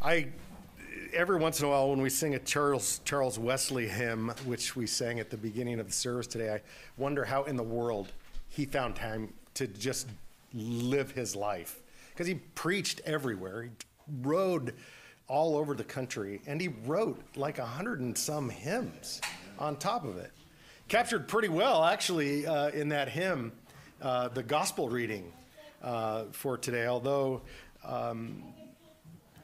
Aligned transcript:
I 0.00 0.28
every 1.12 1.38
once 1.38 1.58
in 1.58 1.66
a 1.66 1.70
while 1.70 1.90
when 1.90 2.00
we 2.00 2.10
sing 2.10 2.34
a 2.36 2.38
Charles 2.38 3.00
Charles 3.04 3.36
Wesley 3.36 3.88
hymn, 3.88 4.32
which 4.44 4.76
we 4.76 4.86
sang 4.86 5.18
at 5.18 5.28
the 5.28 5.36
beginning 5.36 5.80
of 5.80 5.86
the 5.86 5.92
service 5.92 6.28
today, 6.28 6.52
I 6.52 6.60
wonder 6.96 7.24
how 7.24 7.44
in 7.44 7.56
the 7.56 7.64
world 7.64 8.12
he 8.48 8.64
found 8.64 8.94
time 8.94 9.32
to 9.54 9.66
just 9.66 10.06
live 10.54 11.10
his 11.10 11.34
life 11.34 11.80
because 12.10 12.28
he 12.28 12.34
preached 12.34 13.00
everywhere. 13.04 13.64
He 13.64 13.70
rode 14.22 14.74
all 15.26 15.56
over 15.56 15.74
the 15.74 15.84
country, 15.84 16.40
and 16.46 16.60
he 16.60 16.68
wrote 16.86 17.20
like 17.34 17.58
a 17.58 17.66
hundred 17.66 17.98
and 17.98 18.16
some 18.16 18.48
hymns 18.48 19.20
on 19.58 19.76
top 19.76 20.04
of 20.04 20.16
it. 20.16 20.30
Captured 20.86 21.26
pretty 21.26 21.48
well, 21.48 21.84
actually, 21.84 22.46
uh, 22.46 22.68
in 22.68 22.88
that 22.90 23.08
hymn, 23.08 23.52
uh, 24.00 24.28
the 24.28 24.44
gospel 24.44 24.88
reading 24.88 25.32
uh, 25.82 26.24
for 26.30 26.56
today. 26.56 26.86
Although 26.86 27.42
um, 27.84 28.42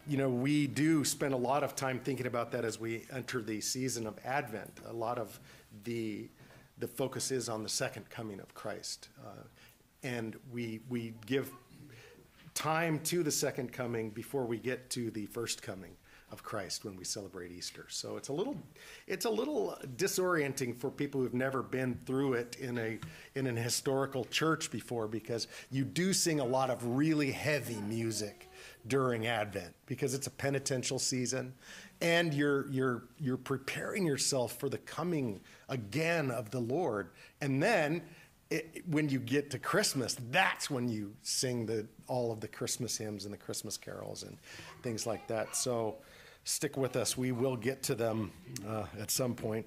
you 0.07 0.16
know, 0.16 0.29
we 0.29 0.66
do 0.66 1.05
spend 1.05 1.32
a 1.34 1.38
lot 1.38 1.62
of 1.62 1.74
time 1.74 1.98
thinking 1.98 2.27
about 2.27 2.52
that 2.52 2.65
as 2.65 2.79
we 2.79 3.05
enter 3.12 3.41
the 3.41 3.60
season 3.60 4.06
of 4.06 4.19
Advent. 4.24 4.80
A 4.87 4.92
lot 4.92 5.19
of 5.19 5.38
the 5.84 6.29
the 6.79 6.88
focus 6.88 7.30
is 7.30 7.48
on 7.48 7.62
the 7.62 7.69
second 7.69 8.10
coming 8.10 8.41
of 8.41 8.52
Christ, 8.55 9.09
uh, 9.24 9.45
and 10.02 10.37
we 10.52 10.80
we 10.88 11.15
give 11.27 11.51
time 12.55 13.01
to 13.01 13.23
the 13.23 13.30
second 13.30 13.73
coming 13.73 14.10
before 14.10 14.45
we 14.45 14.59
get 14.59 14.91
to 14.91 15.10
the 15.10 15.27
first 15.27 15.62
coming 15.62 15.96
of 16.30 16.43
Christ 16.43 16.84
when 16.84 16.96
we 16.96 17.05
celebrate 17.05 17.52
Easter. 17.52 17.87
So 17.88 18.16
it's 18.16 18.29
a 18.29 18.32
little 18.32 18.57
it's 19.07 19.24
a 19.24 19.30
little 19.30 19.79
disorienting 19.96 20.77
for 20.77 20.91
people 20.91 21.21
who've 21.21 21.32
never 21.32 21.62
been 21.62 21.95
through 22.05 22.34
it 22.34 22.57
in 22.57 22.77
a 22.77 22.98
in 23.37 23.46
an 23.46 23.57
historical 23.57 24.24
church 24.27 24.71
before 24.71 25.07
because 25.09 25.46
you 25.71 25.84
do 25.84 26.12
sing 26.12 26.41
a 26.41 26.45
lot 26.45 26.71
of 26.71 26.84
really 26.84 27.30
heavy 27.30 27.79
music 27.88 28.51
during 28.87 29.27
Advent 29.27 29.74
because 29.87 30.15
it's 30.15 30.27
a 30.27 30.30
penitential 30.30 30.98
season 30.98 31.55
and 32.01 32.34
you're 32.34 32.69
you're 32.70 33.05
you're 33.19 33.37
preparing 33.37 34.04
yourself 34.04 34.59
for 34.59 34.68
the 34.68 34.79
coming 34.79 35.40
again 35.68 36.30
of 36.30 36.51
the 36.51 36.60
Lord. 36.60 37.10
And 37.40 37.62
then 37.62 38.02
it, 38.51 38.85
when 38.87 39.09
you 39.09 39.18
get 39.18 39.51
to 39.52 39.59
Christmas, 39.59 40.16
that's 40.30 40.71
when 40.71 40.88
you 40.88 41.15
sing 41.23 41.66
the 41.66 41.87
all 42.07 42.30
of 42.30 42.40
the 42.40 42.49
Christmas 42.49 42.96
hymns 42.96 43.24
and 43.24 43.32
the 43.32 43.38
Christmas 43.38 43.77
carols 43.79 44.23
and 44.23 44.37
things 44.82 45.07
like 45.07 45.27
that. 45.29 45.57
So 45.57 45.96
stick 46.45 46.77
with 46.77 46.96
us. 46.96 47.16
We 47.16 47.32
will 47.32 47.57
get 47.57 47.82
to 47.85 47.95
them 47.95 48.30
uh, 48.68 48.85
at 49.01 49.10
some 49.10 49.35
point. 49.35 49.66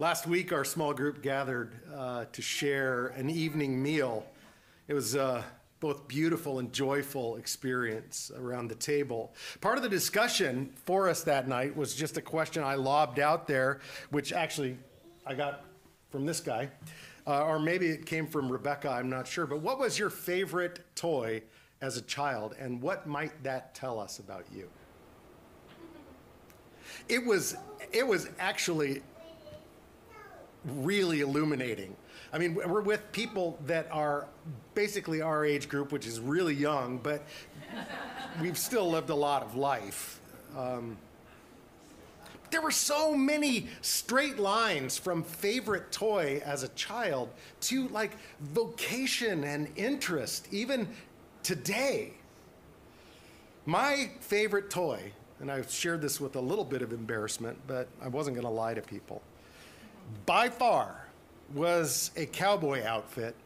Last 0.00 0.26
week, 0.26 0.52
our 0.52 0.64
small 0.64 0.92
group 0.92 1.22
gathered 1.22 1.72
uh, 1.94 2.24
to 2.32 2.42
share 2.42 3.08
an 3.08 3.30
evening 3.30 3.80
meal. 3.80 4.26
It 4.88 4.94
was 4.94 5.14
uh, 5.14 5.44
both 5.84 6.08
beautiful 6.08 6.60
and 6.60 6.72
joyful 6.72 7.36
experience 7.36 8.32
around 8.38 8.68
the 8.68 8.74
table. 8.74 9.34
Part 9.60 9.76
of 9.76 9.82
the 9.82 9.88
discussion 9.90 10.72
for 10.86 11.10
us 11.10 11.24
that 11.24 11.46
night 11.46 11.76
was 11.76 11.94
just 11.94 12.16
a 12.16 12.22
question 12.22 12.64
I 12.64 12.76
lobbed 12.76 13.20
out 13.20 13.46
there, 13.46 13.80
which 14.08 14.32
actually 14.32 14.78
I 15.26 15.34
got 15.34 15.66
from 16.08 16.24
this 16.24 16.40
guy, 16.40 16.70
uh, 17.26 17.44
or 17.44 17.58
maybe 17.58 17.88
it 17.88 18.06
came 18.06 18.26
from 18.26 18.50
Rebecca, 18.50 18.88
I'm 18.88 19.10
not 19.10 19.28
sure. 19.28 19.46
But 19.46 19.60
what 19.60 19.78
was 19.78 19.98
your 19.98 20.08
favorite 20.08 20.80
toy 20.94 21.42
as 21.82 21.98
a 21.98 22.02
child, 22.02 22.56
and 22.58 22.80
what 22.80 23.06
might 23.06 23.42
that 23.42 23.74
tell 23.74 24.00
us 24.00 24.20
about 24.20 24.46
you? 24.50 24.70
It 27.10 27.26
was, 27.26 27.56
it 27.92 28.06
was 28.06 28.30
actually 28.38 29.02
really 30.64 31.20
illuminating 31.20 31.96
I 32.34 32.38
mean, 32.38 32.56
we're 32.56 32.80
with 32.80 33.12
people 33.12 33.56
that 33.66 33.86
are 33.92 34.26
basically 34.74 35.22
our 35.22 35.44
age 35.44 35.68
group, 35.68 35.92
which 35.92 36.04
is 36.04 36.18
really 36.18 36.52
young, 36.52 36.98
but 36.98 37.22
we've 38.40 38.58
still 38.58 38.90
lived 38.90 39.10
a 39.10 39.14
lot 39.14 39.44
of 39.44 39.54
life. 39.54 40.20
Um, 40.58 40.96
there 42.50 42.60
were 42.60 42.72
so 42.72 43.14
many 43.14 43.68
straight 43.82 44.40
lines 44.40 44.98
from 44.98 45.22
favorite 45.22 45.92
toy 45.92 46.42
as 46.44 46.64
a 46.64 46.68
child 46.70 47.28
to 47.60 47.86
like 47.88 48.16
vocation 48.40 49.44
and 49.44 49.68
interest, 49.76 50.48
even 50.50 50.88
today. 51.44 52.14
My 53.64 54.10
favorite 54.18 54.70
toy, 54.70 55.12
and 55.38 55.52
I've 55.52 55.70
shared 55.70 56.02
this 56.02 56.20
with 56.20 56.34
a 56.34 56.40
little 56.40 56.64
bit 56.64 56.82
of 56.82 56.92
embarrassment, 56.92 57.56
but 57.68 57.86
I 58.02 58.08
wasn't 58.08 58.34
going 58.34 58.46
to 58.46 58.52
lie 58.52 58.74
to 58.74 58.82
people. 58.82 59.22
By 60.26 60.48
far, 60.48 61.08
was 61.52 62.10
a 62.16 62.26
cowboy 62.26 62.84
outfit 62.84 63.36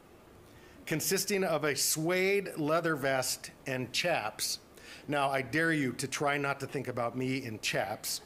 consisting 0.87 1.45
of 1.45 1.65
a 1.65 1.77
suede 1.77 2.51
leather 2.57 2.97
vest 2.97 3.51
and 3.67 3.93
chaps. 3.93 4.59
Now, 5.07 5.31
I 5.31 5.43
dare 5.43 5.73
you 5.73 5.93
to 5.93 6.09
try 6.09 6.39
not 6.39 6.61
to 6.61 6.67
think 6.67 6.89
about 6.89 7.17
me 7.17 7.45
in 7.45 7.61
chaps. 7.61 8.23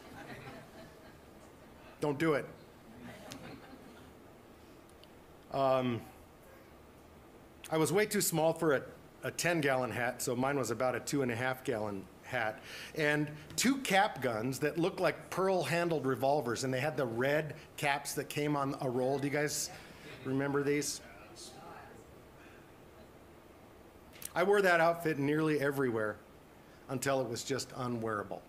Don't 2.01 2.19
do 2.19 2.35
it. 2.35 2.47
Um, 5.53 6.01
I 7.71 7.77
was 7.77 7.93
way 7.93 8.07
too 8.07 8.21
small 8.21 8.53
for 8.53 8.75
a, 8.75 8.83
a 9.25 9.31
10 9.31 9.61
gallon 9.61 9.91
hat, 9.91 10.23
so 10.23 10.37
mine 10.37 10.57
was 10.57 10.71
about 10.71 10.95
a 10.95 11.01
two 11.01 11.23
and 11.23 11.31
a 11.31 11.37
half 11.37 11.65
gallon 11.65 12.05
hat, 12.33 12.59
and 12.97 13.31
two 13.55 13.77
cap 13.79 14.21
guns 14.21 14.59
that 14.59 14.79
looked 14.79 14.99
like 14.99 15.31
pearl 15.31 15.63
handled 15.63 16.05
revolvers, 16.05 16.65
and 16.65 16.75
they 16.75 16.81
had 16.81 16.97
the 16.97 17.07
red 17.07 17.55
caps 17.77 18.15
that 18.15 18.29
came 18.29 18.57
on 18.57 18.75
a 18.81 18.91
roll. 18.91 19.19
Do 19.19 19.29
you 19.29 19.33
guys 19.33 19.71
remember 20.25 20.65
these? 20.65 21.01
I 24.35 24.43
wore 24.43 24.63
that 24.63 24.81
outfit 24.81 25.19
nearly 25.19 25.61
everywhere 25.61 26.17
until 26.89 27.21
it 27.21 27.29
was 27.29 27.45
just 27.45 27.71
unwearable. 27.77 28.43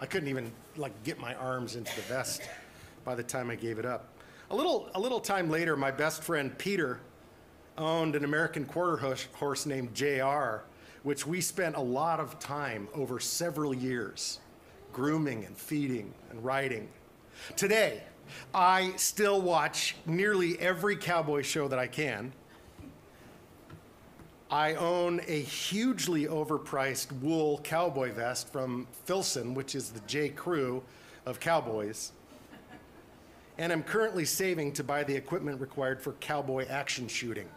I 0.00 0.06
couldn't 0.06 0.28
even 0.28 0.52
like 0.76 1.00
get 1.04 1.18
my 1.18 1.34
arms 1.36 1.76
into 1.76 1.94
the 1.96 2.02
vest 2.02 2.42
by 3.04 3.14
the 3.14 3.22
time 3.22 3.50
I 3.50 3.54
gave 3.54 3.78
it 3.78 3.86
up. 3.86 4.08
A 4.50 4.56
little, 4.56 4.90
a 4.94 5.00
little 5.00 5.20
time 5.20 5.48
later, 5.48 5.76
my 5.76 5.90
best 5.90 6.22
friend 6.22 6.56
Peter 6.58 7.00
owned 7.78 8.16
an 8.16 8.24
American 8.24 8.64
quarter 8.64 9.16
horse 9.34 9.66
named 9.66 9.94
JR 9.94 10.62
which 11.06 11.24
we 11.24 11.40
spent 11.40 11.76
a 11.76 11.80
lot 11.80 12.18
of 12.18 12.36
time 12.40 12.88
over 12.92 13.20
several 13.20 13.72
years 13.72 14.40
grooming 14.92 15.44
and 15.44 15.56
feeding 15.56 16.12
and 16.30 16.44
riding. 16.44 16.88
Today, 17.54 18.02
I 18.52 18.92
still 18.96 19.40
watch 19.40 19.94
nearly 20.04 20.58
every 20.58 20.96
cowboy 20.96 21.42
show 21.42 21.68
that 21.68 21.78
I 21.78 21.86
can. 21.86 22.32
I 24.50 24.74
own 24.74 25.20
a 25.28 25.42
hugely 25.42 26.26
overpriced 26.26 27.12
wool 27.20 27.60
cowboy 27.62 28.10
vest 28.12 28.50
from 28.50 28.88
Filson, 29.04 29.54
which 29.54 29.76
is 29.76 29.90
the 29.90 30.00
J. 30.08 30.30
Crew 30.30 30.82
of 31.24 31.38
cowboys. 31.38 32.10
And 33.58 33.72
I'm 33.72 33.84
currently 33.84 34.24
saving 34.24 34.72
to 34.72 34.82
buy 34.82 35.04
the 35.04 35.14
equipment 35.14 35.60
required 35.60 36.02
for 36.02 36.14
cowboy 36.14 36.66
action 36.68 37.06
shooting, 37.06 37.48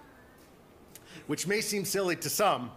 which 1.26 1.48
may 1.48 1.62
seem 1.62 1.84
silly 1.84 2.16
to 2.18 2.30
some, 2.30 2.70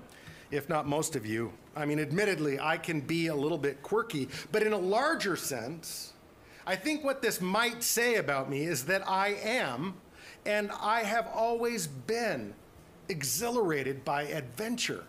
if 0.52 0.68
not 0.68 0.86
most 0.86 1.16
of 1.16 1.26
you. 1.26 1.52
I 1.74 1.86
mean, 1.86 1.98
admittedly, 1.98 2.60
I 2.60 2.76
can 2.76 3.00
be 3.00 3.28
a 3.28 3.34
little 3.34 3.58
bit 3.58 3.82
quirky, 3.82 4.28
but 4.52 4.62
in 4.62 4.72
a 4.72 4.78
larger 4.78 5.34
sense, 5.34 6.12
I 6.66 6.76
think 6.76 7.02
what 7.02 7.22
this 7.22 7.40
might 7.40 7.82
say 7.82 8.16
about 8.16 8.48
me 8.48 8.64
is 8.64 8.84
that 8.84 9.08
I 9.08 9.28
am, 9.42 9.94
and 10.46 10.70
I 10.80 11.00
have 11.00 11.26
always 11.34 11.86
been, 11.86 12.54
exhilarated 13.08 14.04
by 14.04 14.24
adventure. 14.24 15.04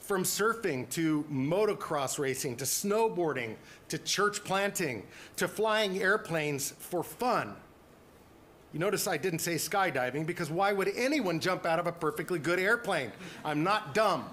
From 0.00 0.24
surfing 0.24 0.88
to 0.90 1.24
motocross 1.30 2.18
racing 2.18 2.56
to 2.56 2.64
snowboarding 2.64 3.54
to 3.88 3.98
church 3.98 4.42
planting 4.42 5.06
to 5.36 5.46
flying 5.46 6.02
airplanes 6.02 6.72
for 6.78 7.04
fun. 7.04 7.54
You 8.72 8.78
notice 8.78 9.06
I 9.08 9.16
didn't 9.16 9.40
say 9.40 9.56
skydiving 9.56 10.26
because 10.26 10.50
why 10.50 10.72
would 10.72 10.88
anyone 10.94 11.40
jump 11.40 11.66
out 11.66 11.78
of 11.78 11.86
a 11.86 11.92
perfectly 11.92 12.38
good 12.38 12.60
airplane? 12.60 13.10
I'm 13.44 13.64
not 13.64 13.94
dumb. 13.94 14.26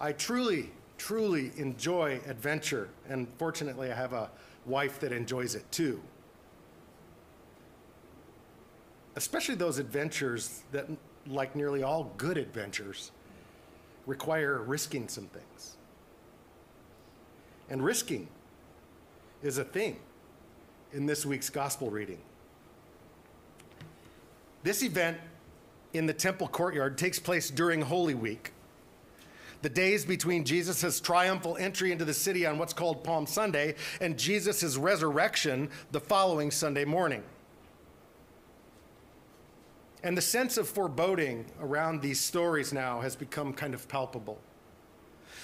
I 0.00 0.12
truly, 0.12 0.70
truly 0.96 1.52
enjoy 1.56 2.20
adventure, 2.26 2.88
and 3.08 3.26
fortunately, 3.36 3.90
I 3.90 3.94
have 3.94 4.12
a 4.12 4.30
wife 4.64 5.00
that 5.00 5.12
enjoys 5.12 5.54
it 5.54 5.70
too. 5.72 6.00
Especially 9.16 9.56
those 9.56 9.78
adventures 9.78 10.62
that, 10.70 10.86
like 11.26 11.56
nearly 11.56 11.82
all 11.82 12.12
good 12.16 12.38
adventures, 12.38 13.10
require 14.06 14.62
risking 14.62 15.08
some 15.08 15.26
things. 15.26 15.76
And 17.68 17.84
risking 17.84 18.28
is 19.42 19.58
a 19.58 19.64
thing 19.64 19.98
in 20.92 21.06
this 21.06 21.24
week's 21.24 21.50
gospel 21.50 21.90
reading. 21.90 22.18
This 24.62 24.82
event 24.82 25.18
in 25.92 26.06
the 26.06 26.12
temple 26.12 26.48
courtyard 26.48 26.98
takes 26.98 27.18
place 27.18 27.50
during 27.50 27.80
Holy 27.80 28.14
Week, 28.14 28.52
the 29.62 29.68
days 29.68 30.04
between 30.04 30.44
Jesus' 30.44 31.00
triumphal 31.00 31.56
entry 31.56 31.92
into 31.92 32.04
the 32.04 32.14
city 32.14 32.46
on 32.46 32.58
what's 32.58 32.72
called 32.72 33.04
Palm 33.04 33.26
Sunday 33.26 33.74
and 34.00 34.18
Jesus' 34.18 34.76
resurrection 34.76 35.68
the 35.92 36.00
following 36.00 36.50
Sunday 36.50 36.84
morning. 36.84 37.22
And 40.02 40.16
the 40.16 40.22
sense 40.22 40.56
of 40.56 40.68
foreboding 40.68 41.44
around 41.60 42.00
these 42.00 42.20
stories 42.20 42.72
now 42.72 43.00
has 43.00 43.16
become 43.16 43.52
kind 43.52 43.74
of 43.74 43.86
palpable. 43.86 44.40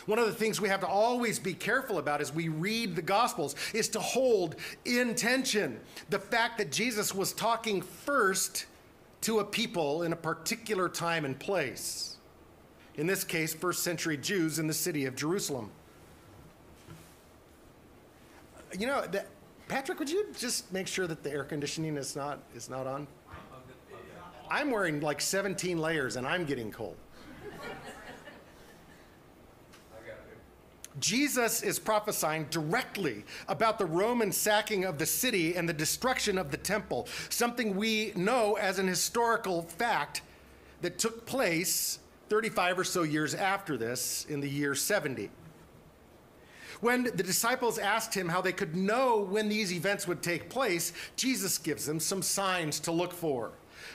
One 0.04 0.19
of 0.19 0.26
the 0.26 0.32
things 0.32 0.60
we 0.60 0.69
have 0.69 0.81
to 0.81 0.87
always 0.87 1.38
be 1.38 1.54
careful 1.54 1.98
about 1.98 2.20
as 2.20 2.32
we 2.32 2.48
read 2.48 2.94
the 2.94 3.02
Gospels 3.02 3.56
is 3.72 3.88
to 3.90 4.00
hold 4.00 4.56
in 4.84 5.14
tension 5.14 5.81
the 6.10 6.19
fact 6.19 6.58
that 6.58 6.70
Jesus 6.70 7.14
was 7.14 7.32
talking 7.32 7.81
first 7.81 8.66
to 9.22 9.40
a 9.40 9.44
people 9.44 10.02
in 10.02 10.12
a 10.12 10.16
particular 10.16 10.88
time 10.88 11.25
and 11.25 11.38
place. 11.38 12.16
In 12.96 13.06
this 13.06 13.25
case, 13.25 13.54
first 13.54 13.82
century 13.82 14.16
Jews 14.16 14.58
in 14.58 14.66
the 14.66 14.75
city 14.75 15.06
of 15.06 15.16
Jerusalem. 15.16 15.70
You 18.78 18.87
know, 18.87 19.06
that, 19.06 19.28
Patrick, 19.69 19.98
would 19.98 20.10
you 20.10 20.26
just 20.38 20.72
make 20.72 20.87
sure 20.87 21.06
that 21.06 21.22
the 21.22 21.31
air 21.31 21.44
conditioning 21.44 21.96
is 21.96 22.14
not 22.14 22.38
is 22.54 22.70
not 22.70 22.87
on? 22.87 23.06
I'm 24.50 24.70
wearing 24.70 25.00
like 25.00 25.20
17 25.20 25.78
layers 25.78 26.16
and 26.16 26.26
I'm 26.26 26.44
getting 26.44 26.70
cold. 26.70 26.96
Jesus 30.98 31.62
is 31.62 31.78
prophesying 31.78 32.46
directly 32.50 33.25
about 33.48 33.78
the 33.78 33.87
Roman 33.87 34.32
sacking 34.32 34.84
of 34.84 34.98
the 34.98 35.06
city 35.06 35.54
and 35.54 35.69
the 35.69 35.75
destruction 35.75 36.38
of 36.38 36.50
the 36.50 36.56
temple, 36.56 37.06
something 37.28 37.76
we 37.76 38.12
know 38.16 38.54
as 38.54 38.78
an 38.78 38.87
historical 38.87 39.62
fact 39.62 40.22
that 40.81 40.98
took 40.98 41.26
place 41.26 41.98
35 42.28 42.78
or 42.78 42.84
so 42.84 43.02
years 43.02 43.34
after 43.34 43.76
this 43.76 44.26
in 44.28 44.40
the 44.40 44.48
year 44.48 44.75
70. 44.75 45.31
When 46.81 47.04
the 47.04 47.22
disciples 47.22 47.78
asked 47.78 48.14
him 48.14 48.28
how 48.28 48.40
they 48.40 48.52
could 48.52 48.76
know 48.76 49.19
when 49.19 49.48
these 49.48 49.72
events 49.72 50.06
would 50.06 50.22
take 50.22 50.50
place, 50.50 50.93
Jesus 51.16 51.56
gives 51.56 51.87
them 51.87 52.00
some 52.00 52.22
signs 52.22 52.81
to 52.81 52.93
look 52.93 53.12
for. 53.12 53.52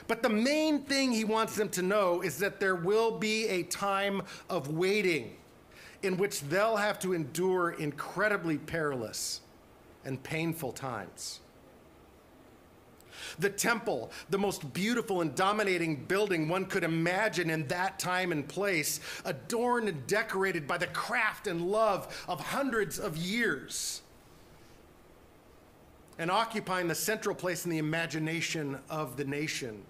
But 0.08 0.22
the 0.22 0.28
main 0.28 0.82
thing 0.82 1.12
he 1.12 1.24
wants 1.24 1.54
them 1.54 1.68
to 1.70 1.82
know 1.82 2.22
is 2.22 2.38
that 2.38 2.58
there 2.58 2.74
will 2.74 3.18
be 3.18 3.46
a 3.48 3.62
time 3.64 4.22
of 4.48 4.72
waiting 4.72 5.36
in 6.02 6.16
which 6.16 6.40
they'll 6.42 6.76
have 6.76 6.98
to 7.00 7.12
endure 7.12 7.70
incredibly 7.70 8.58
perilous 8.58 9.40
and 10.04 10.22
painful 10.22 10.72
times. 10.72 11.40
The 13.38 13.50
temple, 13.50 14.10
the 14.30 14.38
most 14.38 14.72
beautiful 14.72 15.20
and 15.20 15.34
dominating 15.34 16.04
building 16.04 16.48
one 16.48 16.66
could 16.66 16.82
imagine 16.82 17.50
in 17.50 17.68
that 17.68 17.98
time 17.98 18.32
and 18.32 18.46
place, 18.46 19.00
adorned 19.24 19.88
and 19.88 20.06
decorated 20.06 20.66
by 20.66 20.78
the 20.78 20.88
craft 20.88 21.46
and 21.46 21.62
love 21.70 22.24
of 22.28 22.40
hundreds 22.40 22.98
of 22.98 23.16
years, 23.16 24.02
and 26.18 26.30
occupying 26.30 26.88
the 26.88 26.94
central 26.94 27.34
place 27.34 27.64
in 27.64 27.70
the 27.70 27.78
imagination 27.78 28.78
of 28.90 29.16
the 29.16 29.24
nation. 29.24 29.82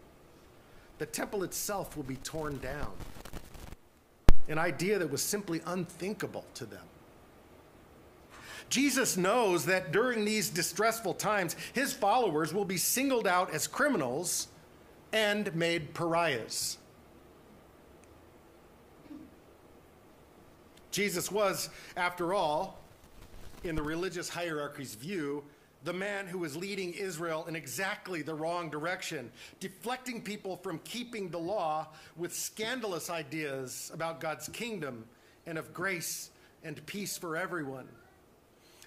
The 0.99 1.07
temple 1.07 1.43
itself 1.43 1.97
will 1.97 2.05
be 2.05 2.17
torn 2.17 2.59
down 2.59 2.93
an 4.49 4.59
idea 4.59 4.99
that 4.99 5.11
was 5.11 5.23
simply 5.23 5.61
unthinkable 5.67 6.45
to 6.55 6.67
them. 6.67 6.85
Jesus 8.69 9.17
knows 9.17 9.67
that 9.67 9.93
during 9.93 10.25
these 10.25 10.49
distressful 10.49 11.15
times, 11.15 11.57
his 11.75 11.93
followers 11.93 12.55
will 12.55 12.65
be 12.65 12.79
singled 12.79 13.27
out 13.27 13.53
as 13.53 13.67
criminals 13.67 14.49
and 15.13 15.55
made 15.55 15.93
pariahs. 15.93 16.79
Jesus 20.91 21.31
was, 21.31 21.69
after 21.97 22.33
all, 22.33 22.79
in 23.65 23.75
the 23.75 23.83
religious 23.83 24.29
hierarchy's 24.29 24.95
view, 24.95 25.45
the 25.85 25.93
man 25.93 26.27
who 26.27 26.39
was 26.39 26.57
leading 26.57 26.93
Israel 26.93 27.45
in 27.49 27.57
exactly 27.57 28.23
the 28.23 28.35
wrong 28.35 28.71
direction, 28.71 29.31
deflecting 29.61 30.23
people 30.23 30.57
from 30.57 30.79
keeping 30.85 31.29
the 31.29 31.39
law 31.39 31.89
with 32.17 32.35
scandalous 32.35 33.11
ideas 33.11 33.91
about 33.93 34.21
God's 34.21 34.49
kingdom 34.49 35.05
and 35.47 35.59
of 35.59 35.75
grace 35.75 36.31
and 36.63 36.85
peace 36.87 37.19
for 37.19 37.37
everyone. 37.37 37.89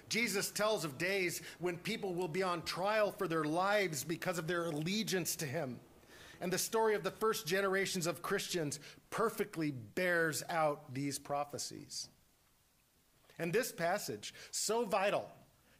Jesus 0.08 0.50
tells 0.50 0.84
of 0.84 0.98
days 0.98 1.42
when 1.58 1.76
people 1.76 2.14
will 2.14 2.28
be 2.28 2.42
on 2.42 2.62
trial 2.62 3.10
for 3.10 3.26
their 3.28 3.44
lives 3.44 4.04
because 4.04 4.38
of 4.38 4.46
their 4.46 4.66
allegiance 4.66 5.36
to 5.36 5.46
him. 5.46 5.78
And 6.40 6.52
the 6.52 6.58
story 6.58 6.94
of 6.94 7.02
the 7.02 7.10
first 7.10 7.46
generations 7.46 8.06
of 8.06 8.22
Christians 8.22 8.78
perfectly 9.10 9.72
bears 9.72 10.42
out 10.48 10.94
these 10.94 11.18
prophecies. 11.18 12.08
And 13.38 13.52
this 13.52 13.72
passage, 13.72 14.32
so 14.50 14.84
vital 14.84 15.26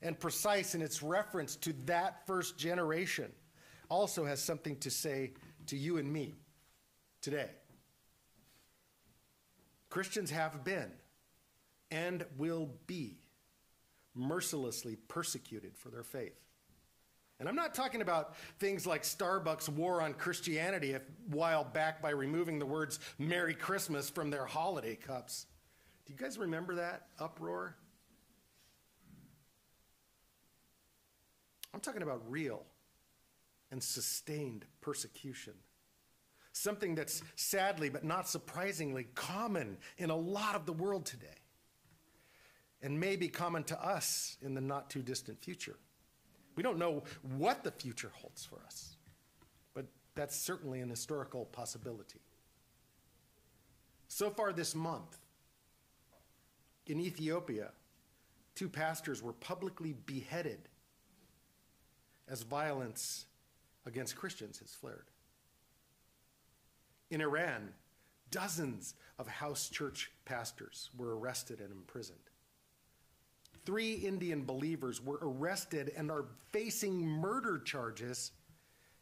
and 0.03 0.19
precise 0.19 0.75
in 0.75 0.83
its 0.83 1.03
reference 1.03 1.57
to 1.57 1.73
that 1.87 2.27
first 2.27 2.59
generation, 2.59 3.33
also 3.89 4.25
has 4.25 4.43
something 4.43 4.77
to 4.77 4.91
say 4.91 5.33
to 5.67 5.77
you 5.77 5.99
and 5.99 6.13
me 6.13 6.35
today. 7.23 7.51
Christians 9.89 10.31
have 10.31 10.65
been 10.65 10.91
and 11.91 12.25
will 12.37 12.71
be 12.87 13.19
mercilessly 14.15 14.97
persecuted 15.09 15.77
for 15.77 15.91
their 15.91 16.03
faith. 16.03 16.39
And 17.39 17.49
I'm 17.49 17.55
not 17.55 17.75
talking 17.75 18.01
about 18.01 18.35
things 18.59 18.87
like 18.87 19.03
Starbucks' 19.03 19.69
war 19.69 20.01
on 20.01 20.15
Christianity 20.15 20.95
a 20.95 21.03
while 21.29 21.65
back 21.65 22.01
by 22.01 22.11
removing 22.11 22.59
the 22.59 22.65
words 22.65 22.99
Merry 23.19 23.55
Christmas 23.55 24.09
from 24.09 24.31
their 24.31 24.47
holiday 24.47 24.97
cups. 24.97 25.47
Do 26.07 26.13
you 26.13 26.19
guys 26.19 26.39
remember 26.39 26.77
that 26.77 27.09
uproar? 27.19 27.77
I'm 31.75 31.76
talking 31.87 32.03
about 32.03 32.23
real 32.29 32.65
and 33.71 33.83
sustained 33.83 34.65
persecution. 34.81 35.55
Something 36.53 36.95
that's 36.95 37.23
sadly, 37.37 37.89
but 37.89 38.05
not 38.05 38.29
surprisingly, 38.29 39.05
common 39.15 39.79
in 39.99 40.11
a 40.11 40.17
lot 40.17 40.55
of 40.55 40.67
the 40.67 40.73
world 40.73 41.07
today. 41.07 41.27
And 42.83 42.99
may 43.01 43.17
be 43.17 43.29
common 43.29 43.65
to 43.65 43.83
us 43.83 44.37
in 44.43 44.55
the 44.55 44.61
not 44.61 44.91
too 44.91 45.03
distant 45.03 45.43
future. 45.43 45.77
We 46.57 46.63
don't 46.63 46.79
know 46.79 47.05
what 47.37 47.63
the 47.63 47.71
future 47.71 48.11
holds 48.15 48.45
for 48.45 48.61
us, 48.67 48.97
but 49.75 49.87
that's 50.15 50.37
certainly 50.37 50.81
an 50.81 50.91
historical 50.91 51.45
possibility. 51.47 52.21
So 54.09 54.31
far 54.31 54.53
this 54.53 54.75
month, 54.75 55.19
in 56.87 57.01
Ethiopia, 57.01 57.73
two 58.55 58.69
pastors 58.69 59.23
were 59.23 59.33
publicly 59.35 59.95
beheaded 60.07 60.69
as 62.29 62.43
violence 62.43 63.27
against 63.85 64.17
Christians 64.17 64.59
has 64.59 64.75
flared. 64.75 65.07
In 67.11 67.21
Iran, 67.21 67.73
dozens 68.31 68.95
of 69.19 69.29
house 69.29 69.69
church 69.69 70.11
pastors 70.25 70.91
were 70.97 71.17
arrested 71.19 71.61
and 71.61 71.71
imprisoned. 71.71 72.19
Three 73.65 73.95
Indian 73.95 74.45
believers 74.45 75.03
were 75.03 75.19
arrested 75.23 75.93
and 75.97 76.11
are 76.11 76.27
facing 76.53 77.01
murder 77.01 77.59
charges 77.59 78.33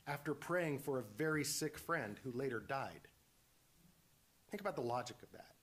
after 0.06 0.34
praying 0.34 0.78
for 0.78 0.98
a 0.98 1.04
very 1.16 1.44
sick 1.44 1.78
friend 1.78 2.18
who 2.22 2.32
later 2.32 2.60
died. 2.60 3.08
Think 4.50 4.60
about 4.60 4.76
the 4.76 4.82
logic 4.82 5.16
of 5.22 5.32
that. 5.32 5.54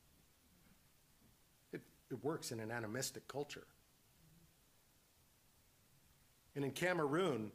It, 1.73 1.81
it 2.09 2.23
works 2.23 2.51
in 2.51 2.59
an 2.59 2.71
animistic 2.71 3.27
culture. 3.27 3.65
And 6.55 6.65
in 6.65 6.71
Cameroon, 6.71 7.51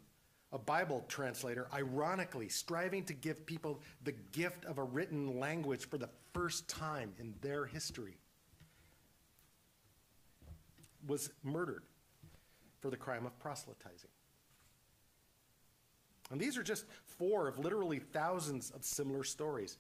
a 0.53 0.59
Bible 0.59 1.05
translator, 1.09 1.69
ironically 1.75 2.49
striving 2.49 3.05
to 3.05 3.13
give 3.13 3.45
people 3.45 3.81
the 4.05 4.13
gift 4.33 4.65
of 4.65 4.79
a 4.79 4.85
written 4.85 5.39
language 5.39 5.89
for 5.89 5.99
the 5.99 6.09
first 6.33 6.69
time 6.69 7.13
in 7.19 7.35
their 7.41 7.67
history, 7.67 8.19
was 11.07 11.31
murdered 11.43 11.83
for 12.81 12.91
the 12.91 12.97
crime 12.97 13.27
of 13.27 13.39
proselytizing. 13.39 14.11
And 16.31 16.41
these 16.41 16.57
are 16.57 16.63
just 16.63 16.85
four 17.05 17.47
of 17.47 17.59
literally 17.59 17.99
thousands 17.99 18.71
of 18.71 18.85
similar 18.85 19.23
stories 19.25 19.79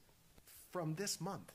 from 0.72 0.94
this 0.94 1.20
month. 1.20 1.52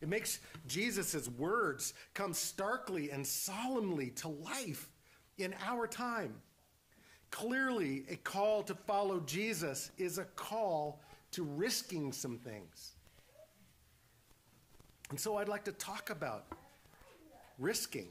It 0.00 0.08
makes 0.08 0.40
Jesus' 0.66 1.28
words 1.28 1.94
come 2.14 2.32
starkly 2.32 3.10
and 3.10 3.26
solemnly 3.26 4.10
to 4.10 4.28
life 4.28 4.88
in 5.38 5.54
our 5.64 5.86
time. 5.86 6.34
Clearly, 7.30 8.04
a 8.10 8.16
call 8.16 8.62
to 8.64 8.74
follow 8.74 9.20
Jesus 9.20 9.90
is 9.98 10.18
a 10.18 10.24
call 10.24 11.00
to 11.32 11.44
risking 11.44 12.12
some 12.12 12.38
things. 12.38 12.92
And 15.10 15.18
so 15.18 15.36
I'd 15.36 15.48
like 15.48 15.64
to 15.64 15.72
talk 15.72 16.10
about 16.10 16.46
risking 17.58 18.08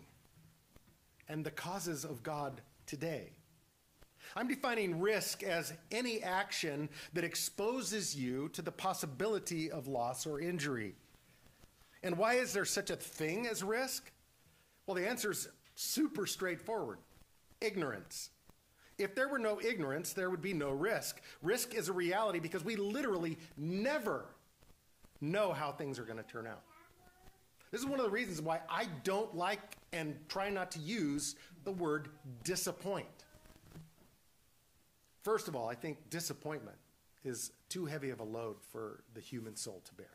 and 1.29 1.45
the 1.45 1.51
causes 1.51 2.05
of 2.05 2.23
God 2.23 2.61
today. 2.85 3.31
I'm 4.35 4.47
defining 4.47 4.99
risk 4.99 5.43
as 5.43 5.73
any 5.91 6.21
action 6.21 6.89
that 7.13 7.23
exposes 7.23 8.15
you 8.15 8.49
to 8.49 8.61
the 8.61 8.71
possibility 8.71 9.71
of 9.71 9.87
loss 9.87 10.25
or 10.25 10.39
injury. 10.39 10.95
And 12.03 12.17
why 12.17 12.35
is 12.35 12.53
there 12.53 12.65
such 12.65 12.89
a 12.89 12.95
thing 12.95 13.47
as 13.47 13.63
risk? 13.63 14.11
Well, 14.85 14.95
the 14.95 15.07
answer 15.07 15.31
is 15.31 15.47
super 15.75 16.25
straightforward 16.25 16.99
ignorance. 17.61 18.29
If 18.97 19.13
there 19.13 19.27
were 19.27 19.39
no 19.39 19.61
ignorance, 19.61 20.13
there 20.13 20.29
would 20.29 20.41
be 20.41 20.53
no 20.53 20.71
risk. 20.71 21.21
Risk 21.41 21.75
is 21.75 21.87
a 21.87 21.93
reality 21.93 22.39
because 22.39 22.63
we 22.63 22.75
literally 22.75 23.37
never 23.55 24.25
know 25.21 25.53
how 25.53 25.71
things 25.71 25.99
are 25.99 26.03
going 26.03 26.17
to 26.17 26.23
turn 26.23 26.47
out. 26.47 26.63
This 27.71 27.81
is 27.81 27.87
one 27.87 27.99
of 27.99 28.05
the 28.05 28.11
reasons 28.11 28.41
why 28.41 28.61
I 28.69 28.87
don't 29.03 29.35
like 29.35 29.77
and 29.91 30.17
try 30.29 30.49
not 30.49 30.71
to 30.71 30.79
use 30.79 31.35
the 31.63 31.71
word 31.71 32.09
disappoint. 32.43 33.07
First 35.23 35.47
of 35.47 35.55
all, 35.55 35.69
I 35.69 35.75
think 35.75 36.09
disappointment 36.09 36.77
is 37.25 37.51
too 37.67 37.85
heavy 37.85 38.09
of 38.09 38.21
a 38.21 38.23
load 38.23 38.55
for 38.71 39.03
the 39.13 39.19
human 39.19 39.55
soul 39.55 39.81
to 39.85 39.93
bear. 39.95 40.07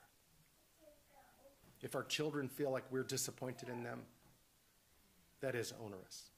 If 1.83 1.95
our 1.95 2.05
children 2.05 2.49
feel 2.49 2.71
like 2.71 2.85
we're 2.91 3.03
disappointed 3.03 3.69
in 3.69 3.83
them, 3.83 4.03
that 5.41 5.55
is 5.55 5.75
onerous. 5.85 6.31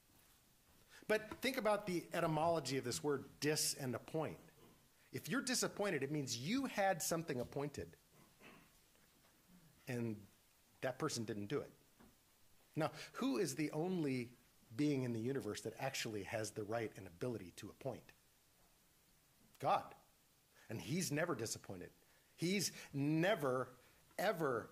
But 1.07 1.29
think 1.41 1.57
about 1.57 1.85
the 1.85 2.03
etymology 2.13 2.77
of 2.77 2.83
this 2.83 3.03
word 3.03 3.25
dis 3.39 3.75
and 3.79 3.93
appoint. 3.93 4.37
If 5.13 5.29
you're 5.29 5.41
disappointed, 5.41 6.03
it 6.03 6.11
means 6.11 6.37
you 6.37 6.65
had 6.65 7.01
something 7.01 7.39
appointed 7.39 7.95
and 9.87 10.15
that 10.81 10.99
person 10.99 11.23
didn't 11.23 11.47
do 11.47 11.59
it. 11.59 11.69
Now, 12.75 12.91
who 13.13 13.37
is 13.37 13.55
the 13.55 13.71
only 13.71 14.29
being 14.75 15.03
in 15.03 15.13
the 15.13 15.19
universe 15.19 15.61
that 15.61 15.73
actually 15.79 16.23
has 16.23 16.51
the 16.51 16.63
right 16.63 16.91
and 16.97 17.07
ability 17.07 17.53
to 17.57 17.69
appoint? 17.69 18.11
God. 19.59 19.83
And 20.69 20.81
He's 20.81 21.11
never 21.11 21.35
disappointed. 21.35 21.89
He's 22.35 22.71
never, 22.93 23.69
ever 24.19 24.69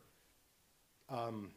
um, 1.10 1.52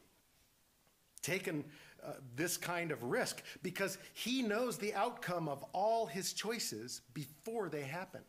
taken 1.22 1.64
uh, 2.04 2.12
this 2.34 2.56
kind 2.56 2.90
of 2.90 3.02
risk 3.02 3.42
because 3.62 3.98
He 4.12 4.42
knows 4.42 4.78
the 4.78 4.94
outcome 4.94 5.48
of 5.48 5.64
all 5.72 6.06
His 6.06 6.32
choices 6.32 7.02
before 7.14 7.68
they 7.68 7.82
happen. 7.82 8.22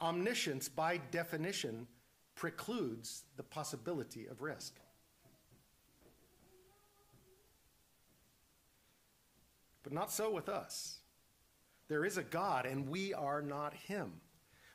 Omniscience, 0.00 0.68
by 0.68 0.98
definition, 1.10 1.86
precludes 2.34 3.24
the 3.36 3.42
possibility 3.42 4.26
of 4.26 4.42
risk. 4.42 4.74
But 9.82 9.92
not 9.92 10.10
so 10.10 10.30
with 10.30 10.48
us. 10.48 10.98
There 11.88 12.04
is 12.04 12.16
a 12.16 12.22
God, 12.22 12.64
and 12.64 12.88
we 12.88 13.12
are 13.12 13.42
not 13.42 13.74
Him. 13.74 14.12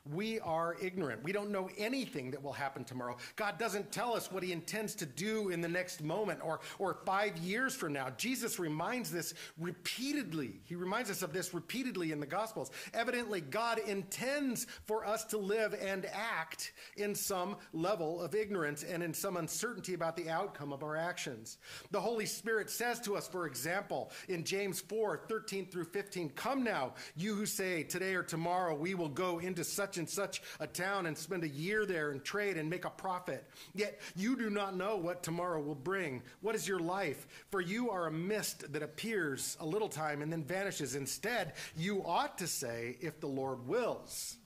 We 0.08 0.40
are 0.40 0.76
ignorant. 0.80 1.22
We 1.22 1.32
don't 1.32 1.50
know 1.50 1.68
anything 1.76 2.30
that 2.30 2.42
will 2.42 2.54
happen 2.54 2.84
tomorrow. 2.84 3.18
God 3.36 3.58
doesn't 3.58 3.92
tell 3.92 4.14
us 4.14 4.32
what 4.32 4.42
he 4.42 4.50
intends 4.50 4.94
to 4.94 5.06
do 5.06 5.50
in 5.50 5.60
the 5.60 5.68
next 5.68 6.02
moment 6.02 6.40
or, 6.42 6.60
or 6.78 7.00
five 7.04 7.36
years 7.36 7.74
from 7.74 7.92
now. 7.92 8.08
Jesus 8.16 8.58
reminds 8.58 9.10
this 9.10 9.34
repeatedly. 9.58 10.60
He 10.64 10.74
reminds 10.74 11.10
us 11.10 11.20
of 11.20 11.34
this 11.34 11.52
repeatedly 11.52 12.12
in 12.12 12.20
the 12.20 12.26
Gospels. 12.26 12.70
Evidently, 12.94 13.42
God 13.42 13.78
intends 13.78 14.66
for 14.86 15.04
us 15.06 15.24
to 15.26 15.38
live 15.38 15.74
and 15.74 16.06
act 16.06 16.72
in 16.96 17.14
some 17.14 17.56
level 17.74 18.22
of 18.22 18.34
ignorance 18.34 18.82
and 18.84 19.02
in 19.02 19.12
some 19.12 19.36
uncertainty 19.36 19.92
about 19.92 20.16
the 20.16 20.30
outcome 20.30 20.72
of 20.72 20.82
our 20.82 20.96
actions. 20.96 21.58
The 21.90 22.00
Holy 22.00 22.26
Spirit 22.26 22.70
says 22.70 23.00
to 23.00 23.16
us, 23.16 23.28
for 23.28 23.46
example, 23.46 24.12
in 24.30 24.44
James 24.44 24.80
4 24.80 25.26
13 25.28 25.66
through 25.66 25.84
15, 25.84 26.30
Come 26.30 26.64
now, 26.64 26.94
you 27.16 27.34
who 27.34 27.44
say, 27.44 27.82
Today 27.82 28.14
or 28.14 28.22
tomorrow 28.22 28.74
we 28.74 28.94
will 28.94 29.10
go 29.10 29.40
into 29.40 29.62
such 29.62 29.89
such 29.90 29.98
and 29.98 30.08
such 30.08 30.42
a 30.60 30.66
town 30.68 31.06
and 31.06 31.18
spend 31.18 31.42
a 31.42 31.48
year 31.48 31.84
there 31.84 32.12
and 32.12 32.22
trade 32.22 32.56
and 32.56 32.70
make 32.70 32.84
a 32.84 32.90
profit. 32.90 33.44
Yet 33.74 34.00
you 34.14 34.36
do 34.36 34.48
not 34.48 34.76
know 34.76 34.96
what 34.96 35.24
tomorrow 35.24 35.60
will 35.60 35.74
bring. 35.74 36.22
What 36.42 36.54
is 36.54 36.68
your 36.68 36.78
life? 36.78 37.26
For 37.50 37.60
you 37.60 37.90
are 37.90 38.06
a 38.06 38.12
mist 38.12 38.72
that 38.72 38.84
appears 38.84 39.56
a 39.58 39.66
little 39.66 39.88
time 39.88 40.22
and 40.22 40.32
then 40.32 40.44
vanishes. 40.44 40.94
Instead, 40.94 41.54
you 41.76 42.04
ought 42.06 42.38
to 42.38 42.46
say, 42.46 42.98
if 43.00 43.18
the 43.18 43.26
Lord 43.26 43.66
wills, 43.66 44.36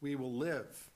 we 0.00 0.16
will 0.16 0.32
live 0.32 0.90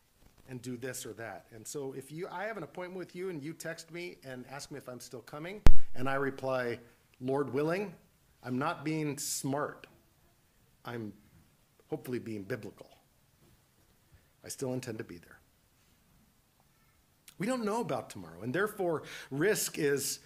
and 0.48 0.60
do 0.60 0.76
this 0.76 1.06
or 1.06 1.12
that. 1.12 1.46
And 1.54 1.64
so 1.64 1.94
if 1.96 2.10
you 2.10 2.26
I 2.28 2.44
have 2.44 2.56
an 2.56 2.64
appointment 2.64 2.98
with 2.98 3.14
you 3.14 3.30
and 3.30 3.40
you 3.40 3.52
text 3.52 3.92
me 3.92 4.16
and 4.24 4.44
ask 4.50 4.72
me 4.72 4.78
if 4.78 4.88
I'm 4.88 5.00
still 5.00 5.20
coming 5.20 5.60
and 5.94 6.08
I 6.08 6.14
reply, 6.14 6.80
Lord 7.20 7.52
willing, 7.52 7.94
I'm 8.42 8.58
not 8.58 8.84
being 8.84 9.16
smart. 9.16 9.86
I'm 10.84 11.12
hopefully 11.88 12.18
being 12.18 12.42
biblical. 12.42 12.88
I 14.44 14.48
still 14.48 14.72
intend 14.72 14.98
to 14.98 15.04
be 15.04 15.18
there. 15.18 15.38
We 17.38 17.46
don't 17.46 17.64
know 17.64 17.80
about 17.80 18.10
tomorrow, 18.10 18.42
and 18.42 18.52
therefore, 18.52 19.04
risk 19.30 19.78
is 19.78 20.20